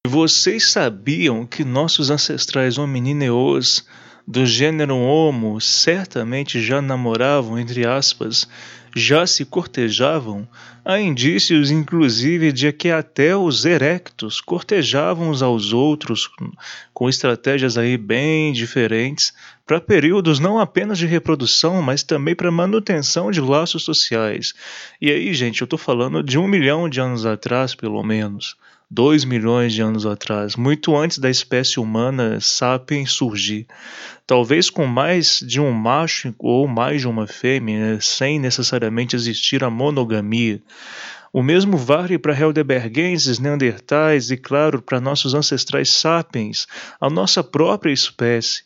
Vocês 0.06 0.70
sabiam 0.70 1.44
que 1.44 1.62
nossos 1.62 2.08
ancestrais 2.08 2.78
hominineus 2.78 3.84
do 4.30 4.44
gênero 4.44 4.94
Homo 4.94 5.58
certamente 5.58 6.60
já 6.60 6.82
namoravam, 6.82 7.58
entre 7.58 7.86
aspas, 7.86 8.46
já 8.94 9.26
se 9.26 9.42
cortejavam, 9.42 10.46
há 10.84 11.00
indícios 11.00 11.70
inclusive 11.70 12.52
de 12.52 12.70
que 12.70 12.90
até 12.90 13.34
os 13.34 13.64
erectos 13.64 14.42
cortejavam 14.42 15.30
uns 15.30 15.40
aos 15.40 15.72
outros 15.72 16.28
com 16.92 17.08
estratégias 17.08 17.78
aí 17.78 17.96
bem 17.96 18.52
diferentes 18.52 19.32
para 19.66 19.80
períodos 19.80 20.38
não 20.38 20.58
apenas 20.58 20.98
de 20.98 21.06
reprodução, 21.06 21.80
mas 21.80 22.02
também 22.02 22.34
para 22.34 22.50
manutenção 22.50 23.30
de 23.30 23.40
laços 23.40 23.82
sociais. 23.82 24.52
E 25.00 25.10
aí, 25.10 25.32
gente, 25.32 25.62
eu 25.62 25.64
estou 25.64 25.78
falando 25.78 26.22
de 26.22 26.38
um 26.38 26.46
milhão 26.46 26.86
de 26.86 27.00
anos 27.00 27.24
atrás, 27.24 27.74
pelo 27.74 28.02
menos. 28.02 28.56
Dois 28.90 29.24
milhões 29.24 29.72
de 29.72 29.82
anos 29.82 30.06
atrás, 30.06 30.56
muito 30.56 30.96
antes 30.96 31.18
da 31.18 31.28
espécie 31.28 31.78
humana 31.78 32.38
sapiens 32.40 33.12
surgir 33.12 33.66
talvez 34.28 34.68
com 34.68 34.86
mais 34.86 35.42
de 35.42 35.58
um 35.58 35.72
macho 35.72 36.34
ou 36.38 36.68
mais 36.68 37.00
de 37.00 37.08
uma 37.08 37.26
fêmea, 37.26 37.98
sem 37.98 38.38
necessariamente 38.38 39.16
existir 39.16 39.64
a 39.64 39.70
monogamia. 39.70 40.60
O 41.32 41.42
mesmo 41.42 41.78
vale 41.78 42.18
para 42.18 42.38
Helderbergenses, 42.38 43.38
Neandertais 43.38 44.30
e, 44.30 44.36
claro, 44.36 44.82
para 44.82 45.00
nossos 45.00 45.32
ancestrais 45.32 45.90
sapiens, 45.90 46.66
a 47.00 47.08
nossa 47.08 47.42
própria 47.42 47.90
espécie. 47.90 48.64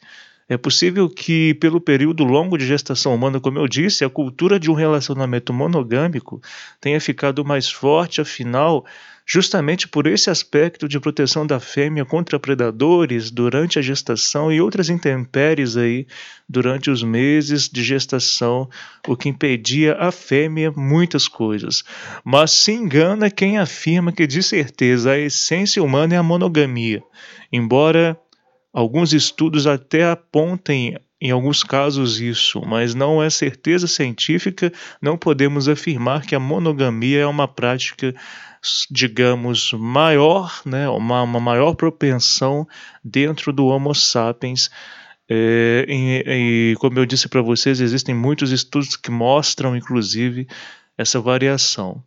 É 0.48 0.56
possível 0.56 1.08
que, 1.08 1.54
pelo 1.54 1.80
período 1.80 2.24
longo 2.24 2.58
de 2.58 2.66
gestação 2.66 3.14
humana, 3.14 3.38
como 3.38 3.58
eu 3.58 3.68
disse, 3.68 4.04
a 4.04 4.10
cultura 4.10 4.58
de 4.58 4.68
um 4.68 4.74
relacionamento 4.74 5.52
monogâmico 5.52 6.42
tenha 6.80 7.00
ficado 7.00 7.44
mais 7.44 7.70
forte, 7.70 8.20
afinal, 8.20 8.84
justamente 9.26 9.86
por 9.88 10.06
esse 10.06 10.30
aspecto 10.30 10.88
de 10.88 10.98
proteção 10.98 11.46
da 11.46 11.60
fêmea 11.60 12.04
contra 12.04 12.38
predadores 12.38 13.30
durante 13.30 13.78
a 13.78 13.82
gestação 13.82 14.52
e 14.52 14.60
outras 14.60 14.88
intempéries 14.88 15.76
aí 15.76 16.06
durante 16.48 16.90
os 16.90 17.02
meses 17.02 17.68
de 17.68 17.82
gestação, 17.82 18.68
o 19.06 19.16
que 19.16 19.28
impedia 19.28 19.94
a 19.94 20.10
fêmea 20.10 20.72
muitas 20.72 21.28
coisas. 21.28 21.82
Mas 22.24 22.50
se 22.50 22.72
engana 22.72 23.30
quem 23.30 23.58
afirma 23.58 24.12
que 24.12 24.26
de 24.26 24.42
certeza 24.42 25.12
a 25.12 25.18
essência 25.18 25.82
humana 25.82 26.14
é 26.14 26.18
a 26.18 26.22
monogamia, 26.22 27.02
embora 27.52 28.18
alguns 28.72 29.12
estudos 29.12 29.66
até 29.66 30.04
apontem 30.04 30.96
em 31.24 31.30
alguns 31.30 31.62
casos 31.62 32.20
isso, 32.20 32.60
mas 32.66 32.96
não 32.96 33.22
é 33.22 33.30
certeza 33.30 33.86
científica, 33.86 34.72
não 35.00 35.16
podemos 35.16 35.68
afirmar 35.68 36.22
que 36.22 36.34
a 36.34 36.40
monogamia 36.40 37.20
é 37.20 37.26
uma 37.26 37.46
prática 37.46 38.12
digamos, 38.90 39.72
maior, 39.72 40.62
né, 40.64 40.88
uma, 40.88 41.22
uma 41.22 41.40
maior 41.40 41.74
propensão 41.74 42.66
dentro 43.02 43.52
do 43.52 43.66
Homo 43.66 43.94
sapiens. 43.94 44.70
É, 45.28 45.84
e, 45.88 46.72
e, 46.72 46.76
como 46.76 46.98
eu 46.98 47.06
disse 47.06 47.28
para 47.28 47.42
vocês, 47.42 47.80
existem 47.80 48.14
muitos 48.14 48.52
estudos 48.52 48.96
que 48.96 49.10
mostram, 49.10 49.76
inclusive, 49.76 50.46
essa 50.96 51.20
variação. 51.20 52.02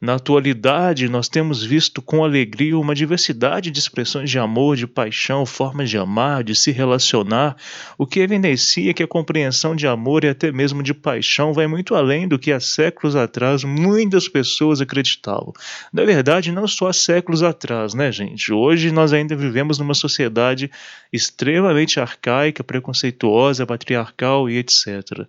Na 0.00 0.14
atualidade, 0.14 1.08
nós 1.08 1.28
temos 1.28 1.64
visto 1.64 2.00
com 2.00 2.22
alegria 2.22 2.78
uma 2.78 2.94
diversidade 2.94 3.68
de 3.68 3.80
expressões 3.80 4.30
de 4.30 4.38
amor, 4.38 4.76
de 4.76 4.86
paixão, 4.86 5.44
formas 5.44 5.90
de 5.90 5.98
amar, 5.98 6.44
de 6.44 6.54
se 6.54 6.70
relacionar, 6.70 7.56
o 7.98 8.06
que 8.06 8.20
evidencia 8.20 8.94
que 8.94 9.02
a 9.02 9.08
compreensão 9.08 9.74
de 9.74 9.88
amor 9.88 10.22
e 10.22 10.28
até 10.28 10.52
mesmo 10.52 10.84
de 10.84 10.94
paixão 10.94 11.52
vai 11.52 11.66
muito 11.66 11.96
além 11.96 12.28
do 12.28 12.38
que 12.38 12.52
há 12.52 12.60
séculos 12.60 13.16
atrás 13.16 13.64
muitas 13.64 14.28
pessoas 14.28 14.80
acreditavam. 14.80 15.52
Na 15.92 16.04
verdade, 16.04 16.52
não 16.52 16.68
só 16.68 16.86
há 16.86 16.92
séculos 16.92 17.42
atrás, 17.42 17.92
né, 17.92 18.12
gente? 18.12 18.52
Hoje 18.52 18.92
nós 18.92 19.12
ainda 19.12 19.34
vivemos 19.34 19.80
numa 19.80 19.94
sociedade 19.94 20.70
extremamente 21.12 21.98
arcaica, 21.98 22.62
preconceituosa, 22.62 23.66
patriarcal 23.66 24.48
e 24.48 24.58
etc. 24.58 25.26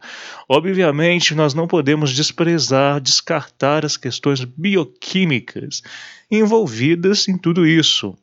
Obviamente, 0.48 1.34
nós 1.34 1.56
não 1.56 1.68
podemos 1.68 2.14
desprezar, 2.14 3.02
descartar 3.02 3.84
as 3.84 3.98
questões 3.98 4.46
bioquímicas 4.60 5.82
envolvidas 6.30 7.28
em 7.28 7.38
tudo 7.38 7.66
isso. 7.66 8.18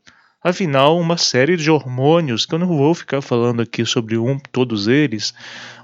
Afinal, 0.49 0.97
uma 0.97 1.17
série 1.17 1.57
de 1.57 1.69
hormônios, 1.73 2.47
que 2.47 2.55
eu 2.55 2.59
não 2.61 2.69
vou 2.69 2.95
ficar 2.95 3.21
falando 3.21 3.61
aqui 3.61 3.85
sobre 3.85 4.17
um, 4.17 4.39
todos 4.39 4.87
eles, 4.87 5.35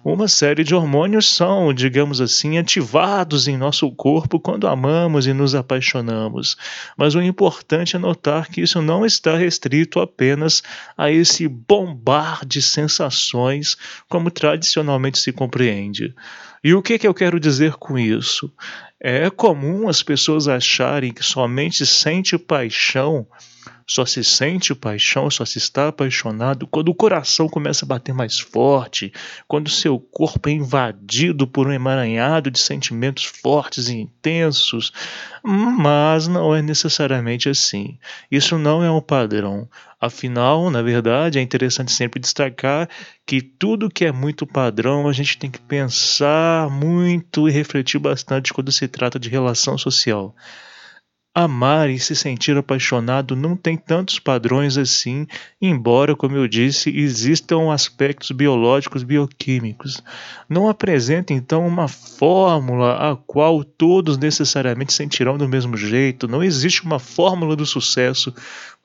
uma 0.05 0.29
série 0.29 0.63
de 0.63 0.73
hormônios 0.73 1.29
são, 1.29 1.75
digamos 1.75 2.21
assim, 2.21 2.57
ativados 2.59 3.49
em 3.49 3.57
nosso 3.57 3.91
corpo 3.91 4.39
quando 4.39 4.69
amamos 4.69 5.27
e 5.27 5.33
nos 5.33 5.57
apaixonamos. 5.57 6.57
Mas 6.97 7.17
o 7.17 7.21
importante 7.21 7.97
é 7.97 7.99
notar 7.99 8.47
que 8.47 8.61
isso 8.61 8.81
não 8.81 9.05
está 9.05 9.37
restrito 9.37 9.99
apenas 9.99 10.63
a 10.97 11.11
esse 11.11 11.49
bombar 11.49 12.47
de 12.47 12.63
sensações 12.63 13.77
como 14.09 14.31
tradicionalmente 14.31 15.19
se 15.19 15.33
compreende. 15.33 16.15
E 16.63 16.73
o 16.73 16.81
que, 16.81 17.01
que 17.01 17.09
eu 17.09 17.15
quero 17.15 17.41
dizer 17.41 17.73
com 17.73 17.99
isso? 17.99 18.49
É 19.01 19.29
comum 19.29 19.89
as 19.89 20.05
pessoas 20.05 20.47
acharem 20.47 21.13
que 21.13 21.25
somente 21.25 21.85
sente 21.85 22.39
paixão 22.39 23.27
só 23.87 24.05
se 24.05 24.23
sente 24.23 24.75
paixão, 24.75 25.31
só 25.31 25.45
se 25.45 25.59
está 25.59 25.89
apaixonado 25.89 26.67
quando 26.67 26.89
o 26.89 26.95
coração 26.95 27.49
começa 27.49 27.85
a 27.85 27.89
bater 27.89 28.15
mais 28.15 28.39
forte, 28.39 29.13
quando 29.47 29.71
seu 29.71 29.99
corpo 29.99 30.49
é 30.49 30.53
invadido 30.53 31.47
por 31.47 31.67
um 31.67 31.73
emaranhado 31.73 32.51
de 32.51 32.59
sentimentos 32.59 33.25
fortes 33.25 33.89
e 33.89 33.97
intensos. 33.97 34.93
Mas 35.43 36.29
não 36.29 36.55
é 36.55 36.63
necessariamente 36.63 37.49
assim. 37.49 37.99
Isso 38.31 38.57
não 38.59 38.83
é 38.83 38.91
um 38.91 39.01
padrão. 39.01 39.69
Afinal, 40.01 40.69
na 40.69 40.83
verdade, 40.83 41.39
é 41.39 41.43
interessante 41.43 41.93
sempre 41.93 42.21
destacar 42.21 42.89
que 43.25 43.41
tudo 43.41 43.89
que 43.89 44.05
é 44.05 44.11
muito 44.11 44.45
padrão 44.45 45.09
a 45.09 45.13
gente 45.13 45.39
tem 45.39 45.49
que 45.49 45.61
pensar 45.61 46.69
muito 46.71 47.49
e 47.49 47.53
refletir 47.53 48.01
bastante 48.01 48.53
quando 48.53 48.73
se 48.73 48.89
trata 48.89 49.17
de 49.19 49.29
relação 49.29 49.79
social. 49.79 50.35
Amar 51.35 51.89
e 51.89 51.99
se 51.99 52.15
sentir 52.15 52.59
apaixonado 52.59 53.35
não 53.35 53.57
tem 53.57 53.75
tantos 53.75 54.19
padrões 54.19 54.77
assim, 54.77 55.27
embora, 55.61 56.15
como 56.15 56.37
eu 56.37 56.47
disse, 56.47 56.91
existam 56.91 57.73
aspectos 57.73 58.31
biológicos 58.33 59.03
bioquímicos. 59.03 60.03
Não 60.47 60.69
apresenta 60.69 61.33
então 61.33 61.67
uma 61.67 61.89
fórmula 61.89 63.13
a 63.13 63.17
qual 63.17 63.65
todos 63.65 64.19
necessariamente 64.19 64.93
sentirão 64.93 65.39
do 65.39 65.49
mesmo 65.49 65.75
jeito. 65.75 66.29
Não 66.29 66.43
existe 66.43 66.85
uma 66.85 66.99
fórmula 66.99 67.57
do 67.57 67.65
sucesso 67.65 68.35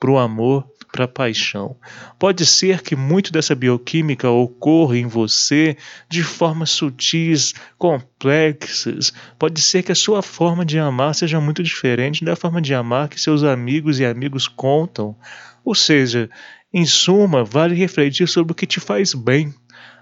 para 0.00 0.10
o 0.10 0.16
amor 0.16 0.66
para 0.90 1.04
a 1.04 1.08
paixão. 1.08 1.76
Pode 2.18 2.44
ser 2.46 2.82
que 2.82 2.96
muito 2.96 3.32
dessa 3.32 3.54
bioquímica 3.54 4.30
ocorra 4.30 4.98
em 4.98 5.06
você 5.06 5.76
de 6.08 6.22
formas 6.22 6.70
sutis, 6.70 7.54
complexas. 7.76 9.12
Pode 9.38 9.60
ser 9.60 9.82
que 9.82 9.92
a 9.92 9.96
sua 9.96 10.22
forma 10.22 10.64
de 10.64 10.78
amar 10.78 11.14
seja 11.14 11.40
muito 11.40 11.62
diferente 11.62 12.24
da 12.24 12.34
forma 12.34 12.60
de 12.60 12.74
amar 12.74 13.08
que 13.08 13.20
seus 13.20 13.42
amigos 13.42 14.00
e 14.00 14.04
amigos 14.04 14.48
contam. 14.48 15.16
Ou 15.64 15.74
seja, 15.74 16.30
em 16.72 16.84
suma, 16.84 17.44
vale 17.44 17.74
refletir 17.74 18.26
sobre 18.26 18.52
o 18.52 18.54
que 18.54 18.66
te 18.66 18.80
faz 18.80 19.14
bem 19.14 19.54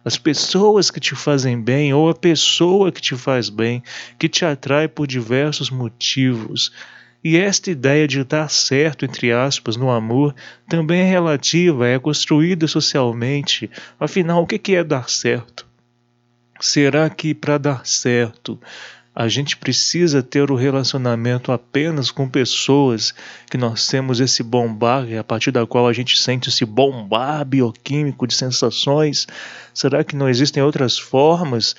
as 0.07 0.17
pessoas 0.17 0.89
que 0.89 1.01
te 1.01 1.17
fazem 1.17 1.61
bem 1.61 1.93
ou 1.93 2.09
a 2.09 2.15
pessoa 2.15 2.93
que 2.93 3.01
te 3.01 3.17
faz 3.17 3.49
bem, 3.49 3.83
que 4.17 4.29
te 4.29 4.45
atrai 4.45 4.87
por 4.87 5.05
diversos 5.05 5.69
motivos. 5.69 6.71
E 7.29 7.37
esta 7.37 7.73
ideia 7.73 8.07
de 8.07 8.23
dar 8.23 8.49
certo, 8.49 9.05
entre 9.05 9.33
aspas, 9.33 9.77
no 9.77 9.91
amor, 9.91 10.33
também 10.69 11.01
é 11.01 11.11
relativa, 11.11 11.89
é 11.89 11.99
construída 11.99 12.69
socialmente. 12.69 13.69
Afinal, 13.99 14.45
o 14.45 14.47
que 14.47 14.77
é 14.77 14.85
dar 14.85 15.11
certo? 15.11 15.67
Será 16.61 17.11
que 17.11 17.35
para 17.35 17.59
dar 17.59 17.85
certo 17.85 18.61
a 19.13 19.27
gente 19.27 19.57
precisa 19.57 20.23
ter 20.23 20.53
o 20.53 20.55
relacionamento 20.55 21.51
apenas 21.51 22.13
com 22.13 22.29
pessoas 22.29 23.13
que 23.51 23.59
nós 23.59 23.89
temos 23.89 24.21
esse 24.21 24.45
bombar, 24.45 25.05
a 25.19 25.25
partir 25.25 25.51
da 25.51 25.67
qual 25.67 25.89
a 25.89 25.93
gente 25.93 26.17
sente 26.17 26.49
esse 26.49 26.65
bombar 26.65 27.45
bioquímico 27.45 28.25
de 28.25 28.35
sensações? 28.35 29.27
Será 29.75 30.05
que 30.05 30.15
não 30.15 30.29
existem 30.29 30.63
outras 30.63 30.97
formas 30.97 31.75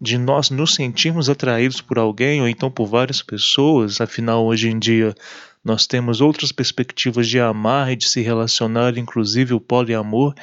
de 0.00 0.16
nós 0.16 0.50
nos 0.50 0.74
sentirmos 0.74 1.28
atraídos 1.28 1.80
por 1.80 1.98
alguém 1.98 2.40
ou 2.40 2.48
então 2.48 2.70
por 2.70 2.86
várias 2.86 3.22
pessoas, 3.22 4.00
afinal, 4.00 4.46
hoje 4.46 4.68
em 4.68 4.78
dia 4.78 5.14
nós 5.62 5.86
temos 5.86 6.22
outras 6.22 6.50
perspectivas 6.50 7.28
de 7.28 7.38
amar 7.38 7.92
e 7.92 7.96
de 7.96 8.08
se 8.08 8.22
relacionar, 8.22 8.96
inclusive 8.96 9.52
o 9.52 9.60
poliamor. 9.60 10.34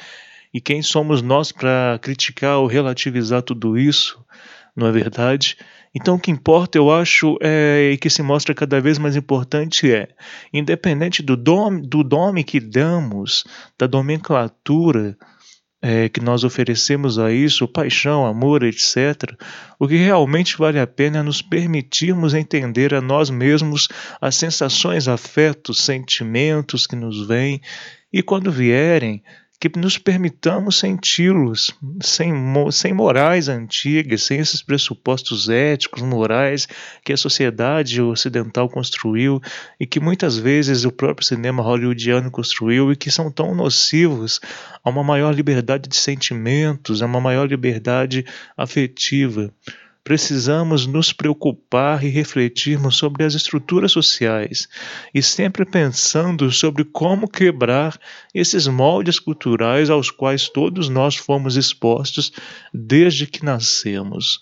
E 0.54 0.60
quem 0.60 0.80
somos 0.80 1.20
nós 1.20 1.50
para 1.50 1.98
criticar 2.00 2.58
ou 2.58 2.66
relativizar 2.66 3.42
tudo 3.42 3.76
isso? 3.76 4.24
Não 4.76 4.86
é 4.86 4.92
verdade? 4.92 5.56
Então, 5.92 6.14
o 6.14 6.20
que 6.20 6.30
importa, 6.30 6.78
eu 6.78 6.92
acho, 6.92 7.36
é, 7.40 7.90
e 7.92 7.96
que 7.98 8.08
se 8.08 8.22
mostra 8.22 8.54
cada 8.54 8.80
vez 8.80 8.98
mais 8.98 9.16
importante 9.16 9.90
é, 9.92 10.08
independente 10.52 11.22
do 11.22 11.36
dom, 11.36 11.80
do 11.80 12.04
nome 12.04 12.44
que 12.44 12.60
damos, 12.60 13.44
da 13.76 13.88
nomenclatura 13.88 15.18
é, 15.80 16.08
que 16.08 16.20
nós 16.20 16.42
oferecemos 16.42 17.18
a 17.18 17.32
isso, 17.32 17.68
paixão, 17.68 18.26
amor, 18.26 18.64
etc., 18.64 19.34
o 19.78 19.86
que 19.86 19.96
realmente 19.96 20.56
vale 20.56 20.78
a 20.78 20.86
pena 20.86 21.18
é 21.18 21.22
nos 21.22 21.40
permitirmos 21.40 22.34
entender 22.34 22.94
a 22.94 23.00
nós 23.00 23.30
mesmos 23.30 23.88
as 24.20 24.34
sensações, 24.34 25.06
afetos, 25.06 25.82
sentimentos 25.82 26.86
que 26.86 26.96
nos 26.96 27.26
vêm 27.26 27.60
e, 28.12 28.22
quando 28.22 28.50
vierem, 28.50 29.22
que 29.60 29.68
nos 29.76 29.98
permitamos 29.98 30.78
senti-los 30.78 31.72
sem, 32.00 32.32
sem 32.70 32.92
morais 32.92 33.48
antigas, 33.48 34.22
sem 34.22 34.38
esses 34.38 34.62
pressupostos 34.62 35.48
éticos, 35.48 36.02
morais 36.02 36.68
que 37.04 37.12
a 37.12 37.16
sociedade 37.16 38.00
ocidental 38.00 38.68
construiu 38.68 39.40
e 39.78 39.86
que 39.86 39.98
muitas 39.98 40.38
vezes 40.38 40.84
o 40.84 40.92
próprio 40.92 41.26
cinema 41.26 41.62
hollywoodiano 41.62 42.30
construiu 42.30 42.92
e 42.92 42.96
que 42.96 43.10
são 43.10 43.32
tão 43.32 43.52
nocivos 43.52 44.40
a 44.84 44.90
uma 44.90 45.02
maior 45.02 45.34
liberdade 45.34 45.88
de 45.88 45.96
sentimentos, 45.96 47.02
a 47.02 47.06
uma 47.06 47.20
maior 47.20 47.48
liberdade 47.48 48.24
afetiva 48.56 49.52
precisamos 50.08 50.86
nos 50.86 51.12
preocupar 51.12 52.02
e 52.02 52.08
refletirmos 52.08 52.96
sobre 52.96 53.24
as 53.24 53.34
estruturas 53.34 53.92
sociais 53.92 54.66
e 55.12 55.22
sempre 55.22 55.66
pensando 55.66 56.50
sobre 56.50 56.82
como 56.82 57.28
quebrar 57.28 58.00
esses 58.34 58.66
moldes 58.66 59.18
culturais 59.18 59.90
aos 59.90 60.10
quais 60.10 60.48
todos 60.48 60.88
nós 60.88 61.14
fomos 61.14 61.58
expostos 61.58 62.32
desde 62.72 63.26
que 63.26 63.44
nascemos. 63.44 64.40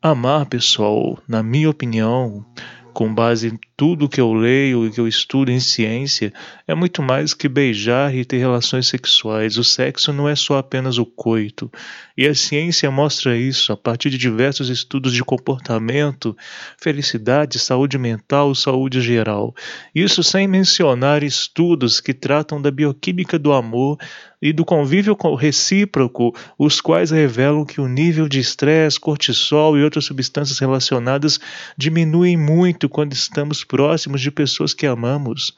Amar, 0.00 0.46
pessoal, 0.46 1.18
na 1.26 1.42
minha 1.42 1.68
opinião, 1.68 2.46
com 2.92 3.12
base 3.12 3.48
em 3.48 3.58
tudo 3.76 4.08
que 4.08 4.20
eu 4.20 4.32
leio 4.32 4.86
e 4.86 4.90
que 4.90 5.00
eu 5.00 5.08
estudo 5.08 5.50
em 5.50 5.58
ciência, 5.58 6.32
é 6.66 6.74
muito 6.74 7.02
mais 7.02 7.34
que 7.34 7.48
beijar 7.48 8.14
e 8.14 8.24
ter 8.24 8.38
relações 8.38 8.86
sexuais. 8.86 9.56
O 9.56 9.64
sexo 9.64 10.12
não 10.12 10.28
é 10.28 10.36
só 10.36 10.58
apenas 10.58 10.98
o 10.98 11.06
coito. 11.06 11.70
E 12.16 12.26
a 12.26 12.34
ciência 12.34 12.90
mostra 12.90 13.36
isso 13.36 13.72
a 13.72 13.76
partir 13.76 14.10
de 14.10 14.18
diversos 14.18 14.68
estudos 14.68 15.12
de 15.12 15.24
comportamento, 15.24 16.36
felicidade, 16.78 17.58
saúde 17.58 17.98
mental, 17.98 18.54
saúde 18.54 19.00
geral. 19.00 19.54
Isso 19.94 20.22
sem 20.22 20.46
mencionar 20.46 21.22
estudos 21.22 22.00
que 22.00 22.14
tratam 22.14 22.60
da 22.60 22.70
bioquímica 22.70 23.38
do 23.38 23.52
amor 23.52 23.98
e 24.42 24.52
do 24.52 24.64
convívio 24.64 25.16
recíproco, 25.36 26.34
os 26.58 26.80
quais 26.80 27.12
revelam 27.12 27.64
que 27.64 27.80
o 27.80 27.86
nível 27.86 28.28
de 28.28 28.40
estresse, 28.40 28.98
cortisol 28.98 29.78
e 29.78 29.84
outras 29.84 30.04
substâncias 30.04 30.58
relacionadas 30.58 31.38
diminuem 31.78 32.36
muito 32.36 32.88
quando 32.88 33.12
estamos 33.12 33.62
próximos 33.62 34.20
de 34.20 34.32
pessoas 34.32 34.74
que 34.74 34.84
amamos 34.84 35.56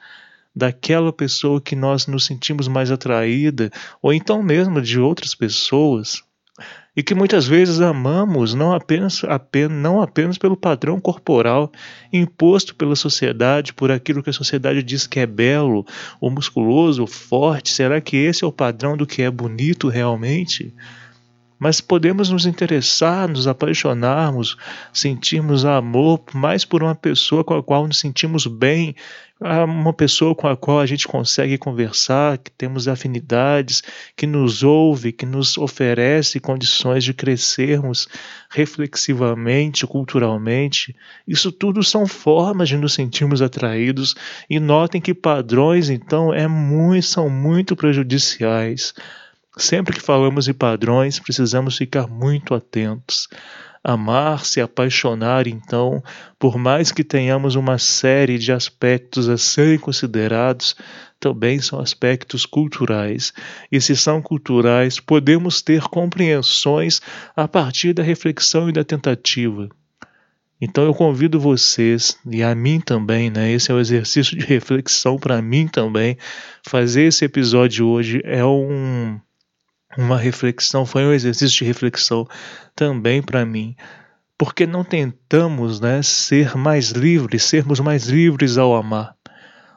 daquela 0.55 1.12
pessoa 1.12 1.61
que 1.61 1.75
nós 1.75 2.07
nos 2.07 2.27
sentimos 2.27 2.68
mais 2.68 2.90
atraída, 2.90 3.70
ou 4.03 4.12
então 4.12 4.42
mesmo 4.42 4.81
de 4.81 5.01
outras 5.01 5.35
pessoas 5.35 6.23
e 6.96 7.02
que 7.02 7.14
muitas 7.14 7.46
vezes 7.46 7.80
amamos 7.80 8.54
não 8.54 8.72
apenas, 8.72 9.24
apenas, 9.24 9.76
não 9.76 10.00
apenas 10.00 10.38
pelo 10.38 10.56
padrão 10.56 11.00
corporal 11.00 11.72
imposto 12.12 12.74
pela 12.74 12.94
sociedade, 12.94 13.72
por 13.72 13.90
aquilo 13.90 14.22
que 14.22 14.30
a 14.30 14.34
sociedade 14.34 14.82
diz 14.82 15.06
que 15.06 15.18
é 15.18 15.26
belo, 15.26 15.84
ou 16.20 16.30
musculoso, 16.30 17.02
ou 17.02 17.08
forte. 17.08 17.72
Será 17.72 18.00
que 18.00 18.16
esse 18.16 18.44
é 18.44 18.46
o 18.46 18.52
padrão 18.52 18.96
do 18.96 19.06
que 19.06 19.22
é 19.22 19.30
bonito 19.30 19.88
realmente? 19.88 20.72
Mas 21.58 21.80
podemos 21.80 22.30
nos 22.30 22.46
interessar, 22.46 23.28
nos 23.28 23.46
apaixonarmos, 23.46 24.56
sentirmos 24.92 25.64
amor 25.64 26.22
mais 26.34 26.64
por 26.64 26.82
uma 26.82 26.94
pessoa 26.94 27.44
com 27.44 27.54
a 27.54 27.62
qual 27.62 27.86
nos 27.86 27.98
sentimos 27.98 28.46
bem, 28.46 28.94
uma 29.40 29.92
pessoa 29.92 30.34
com 30.34 30.46
a 30.46 30.56
qual 30.56 30.78
a 30.78 30.86
gente 30.86 31.08
consegue 31.08 31.58
conversar, 31.58 32.38
que 32.38 32.50
temos 32.50 32.86
afinidades, 32.88 33.82
que 34.16 34.26
nos 34.26 34.62
ouve, 34.62 35.12
que 35.12 35.26
nos 35.26 35.58
oferece 35.58 36.40
condições 36.40 37.04
de 37.04 37.12
crescermos 37.12 38.08
reflexivamente, 38.48 39.86
culturalmente. 39.86 40.94
Isso 41.26 41.50
tudo 41.50 41.82
são 41.82 42.06
formas 42.06 42.68
de 42.68 42.76
nos 42.76 42.94
sentirmos 42.94 43.42
atraídos 43.42 44.14
e 44.48 44.60
notem 44.60 45.00
que 45.00 45.12
padrões, 45.12 45.90
então, 45.90 46.32
é 46.32 46.46
muito, 46.46 47.06
são 47.06 47.28
muito 47.28 47.74
prejudiciais. 47.74 48.94
Sempre 49.56 49.94
que 49.94 50.02
falamos 50.02 50.48
em 50.48 50.54
padrões, 50.54 51.18
precisamos 51.18 51.76
ficar 51.76 52.06
muito 52.06 52.54
atentos 52.54 53.28
amar, 53.84 54.46
se 54.46 54.62
apaixonar, 54.62 55.46
então, 55.46 56.02
por 56.38 56.56
mais 56.56 56.90
que 56.90 57.04
tenhamos 57.04 57.54
uma 57.54 57.76
série 57.76 58.38
de 58.38 58.50
aspectos 58.50 59.28
a 59.28 59.36
serem 59.36 59.78
considerados, 59.78 60.74
também 61.20 61.60
são 61.60 61.78
aspectos 61.78 62.46
culturais. 62.46 63.34
E 63.70 63.78
se 63.80 63.94
são 63.94 64.22
culturais, 64.22 64.98
podemos 64.98 65.60
ter 65.60 65.82
compreensões 65.82 67.02
a 67.36 67.46
partir 67.46 67.92
da 67.92 68.02
reflexão 68.02 68.70
e 68.70 68.72
da 68.72 68.82
tentativa. 68.82 69.68
Então 70.58 70.84
eu 70.84 70.94
convido 70.94 71.38
vocês 71.38 72.16
e 72.30 72.42
a 72.42 72.54
mim 72.54 72.80
também, 72.80 73.28
né? 73.28 73.52
Esse 73.52 73.70
é 73.70 73.74
um 73.74 73.80
exercício 73.80 74.38
de 74.38 74.46
reflexão 74.46 75.18
para 75.18 75.42
mim 75.42 75.68
também. 75.68 76.16
Fazer 76.66 77.02
esse 77.02 77.24
episódio 77.26 77.86
hoje 77.86 78.22
é 78.24 78.42
um 78.42 79.20
uma 79.96 80.18
reflexão, 80.18 80.85
foi 80.85 81.04
um 81.04 81.12
exercício 81.12 81.59
de 81.59 81.64
reflexão 81.64 82.26
também 82.74 83.22
para 83.22 83.44
mim. 83.44 83.74
Porque 84.37 84.66
não 84.66 84.83
tentamos 84.83 85.80
né, 85.80 86.02
ser 86.02 86.57
mais 86.57 86.90
livres, 86.90 87.44
sermos 87.44 87.78
mais 87.80 88.07
livres 88.07 88.59
ao 88.59 88.74
amar, 88.74 89.14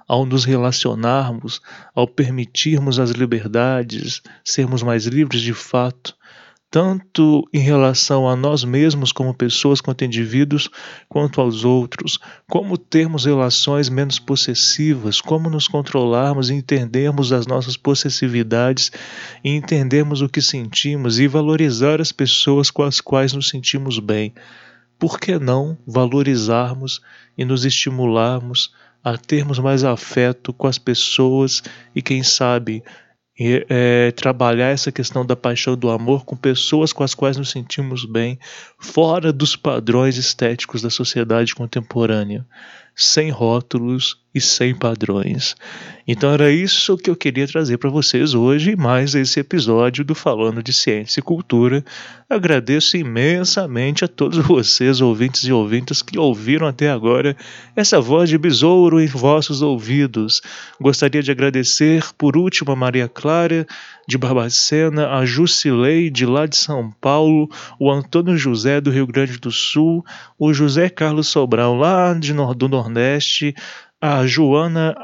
ao 0.08 0.26
nos 0.26 0.46
relacionarmos, 0.46 1.62
ao 1.94 2.08
permitirmos 2.08 3.00
as 3.00 3.12
liberdades, 3.12 4.22
sermos 4.44 4.82
mais 4.82 5.06
livres 5.06 5.42
de 5.42 5.54
fato 5.54 6.17
tanto 6.70 7.48
em 7.54 7.60
relação 7.60 8.28
a 8.28 8.36
nós 8.36 8.64
mesmos 8.64 9.12
como 9.12 9.34
pessoas, 9.34 9.80
quanto 9.80 10.04
indivíduos, 10.04 10.70
quanto 11.08 11.40
aos 11.40 11.64
outros, 11.64 12.20
como 12.50 12.78
termos 12.78 13.26
relações 13.26 13.88
menos 13.88 14.20
possessivas, 14.20 15.22
como 15.22 15.50
nos 15.50 15.68
controlarmos 15.68 16.50
e 16.50 16.54
entendermos 16.54 17.32
as 17.32 17.48
nossas 17.48 17.78
possessividades 17.78 18.92
e 19.44 19.52
entendermos 19.52 20.22
o 20.22 20.28
que 20.28 20.42
sentimos 20.42 21.20
e 21.20 21.28
valorizar 21.28 22.02
as 22.02 22.12
pessoas 22.12 22.70
com 22.70 22.84
as 22.84 23.00
quais 23.00 23.32
nos 23.32 23.48
sentimos 23.48 24.00
bem. 24.00 24.34
Por 25.00 25.20
que 25.20 25.40
não 25.40 25.78
valorizarmos 25.88 27.02
e 27.38 27.46
nos 27.46 27.64
estimularmos 27.64 28.74
a 29.04 29.16
termos 29.18 29.58
mais 29.58 29.86
afeto 29.86 30.52
com 30.52 30.68
as 30.68 30.78
pessoas 30.78 31.64
e, 31.96 32.02
quem 32.02 32.24
sabe, 32.24 32.84
e, 33.40 33.66
é, 33.70 34.12
trabalhar 34.12 34.70
essa 34.70 34.92
questão 34.92 35.26
da 35.26 35.36
paixão 35.36 35.76
do 35.76 35.90
amor 35.90 36.26
com 36.26 36.36
pessoas 36.36 36.92
com 36.92 37.04
as 37.04 37.14
quais 37.14 37.38
nos 37.38 37.50
sentimos 37.50 38.06
bem, 38.06 38.40
fora 38.80 39.32
dos 39.32 39.56
padrões 39.56 40.18
estéticos 40.18 40.82
da 40.82 40.90
sociedade 40.90 41.54
contemporânea, 41.54 42.46
sem 42.96 43.30
rótulos 43.30 44.20
e 44.38 44.42
sem 44.42 44.74
padrões. 44.74 45.56
Então 46.08 46.32
era 46.32 46.50
isso 46.50 46.96
que 46.96 47.10
eu 47.10 47.18
queria 47.18 47.46
trazer 47.46 47.78
para 47.78 47.90
vocês 47.90 48.34
hoje, 48.34 48.78
mais 48.78 49.14
esse 49.14 49.42
episódio 49.42 50.06
do 50.06 50.16
Falando 50.16 50.64
de 50.64 50.72
Ciência 50.72 51.20
e 51.20 51.24
Cultura. 51.24 51.84
Agradeço 52.30 52.96
imensamente 52.96 54.06
a 54.06 54.08
todos 54.08 54.38
vocês, 54.48 55.02
ouvintes 55.02 55.44
e 55.44 55.52
ouvintas, 55.52 56.02
que 56.02 56.18
ouviram 56.18 56.66
até 56.66 56.90
agora 56.90 57.36
essa 57.76 58.00
voz 58.00 58.30
de 58.30 58.38
besouro 58.38 59.02
em 59.02 59.08
vossos 59.08 59.62
ouvidos. 59.62 60.42
Gostaria 60.80 61.22
de 61.22 61.32
agradecer, 61.32 62.06
por 62.18 62.38
último, 62.38 62.72
a 62.72 62.76
Maria 62.76 63.10
Clara 63.10 63.68
de 64.08 64.18
Barbacena, 64.18 65.10
a 65.10 65.26
Jusileide 65.26 66.26
lá 66.26 66.46
de 66.46 66.56
São 66.56 66.90
Paulo, 67.02 67.50
o 67.78 67.92
Antônio 67.92 68.38
José 68.38 68.80
do 68.80 68.90
Rio 68.90 69.06
Grande 69.06 69.38
do 69.38 69.52
Sul, 69.52 70.06
o 70.40 70.54
José 70.54 70.90
Carlos 70.90 71.28
Sobral 71.28 71.76
lá 71.76 72.14
de, 72.14 72.34
do 72.34 72.70
Nordeste, 72.70 73.54
a 74.02 74.26
Joana 74.26 74.96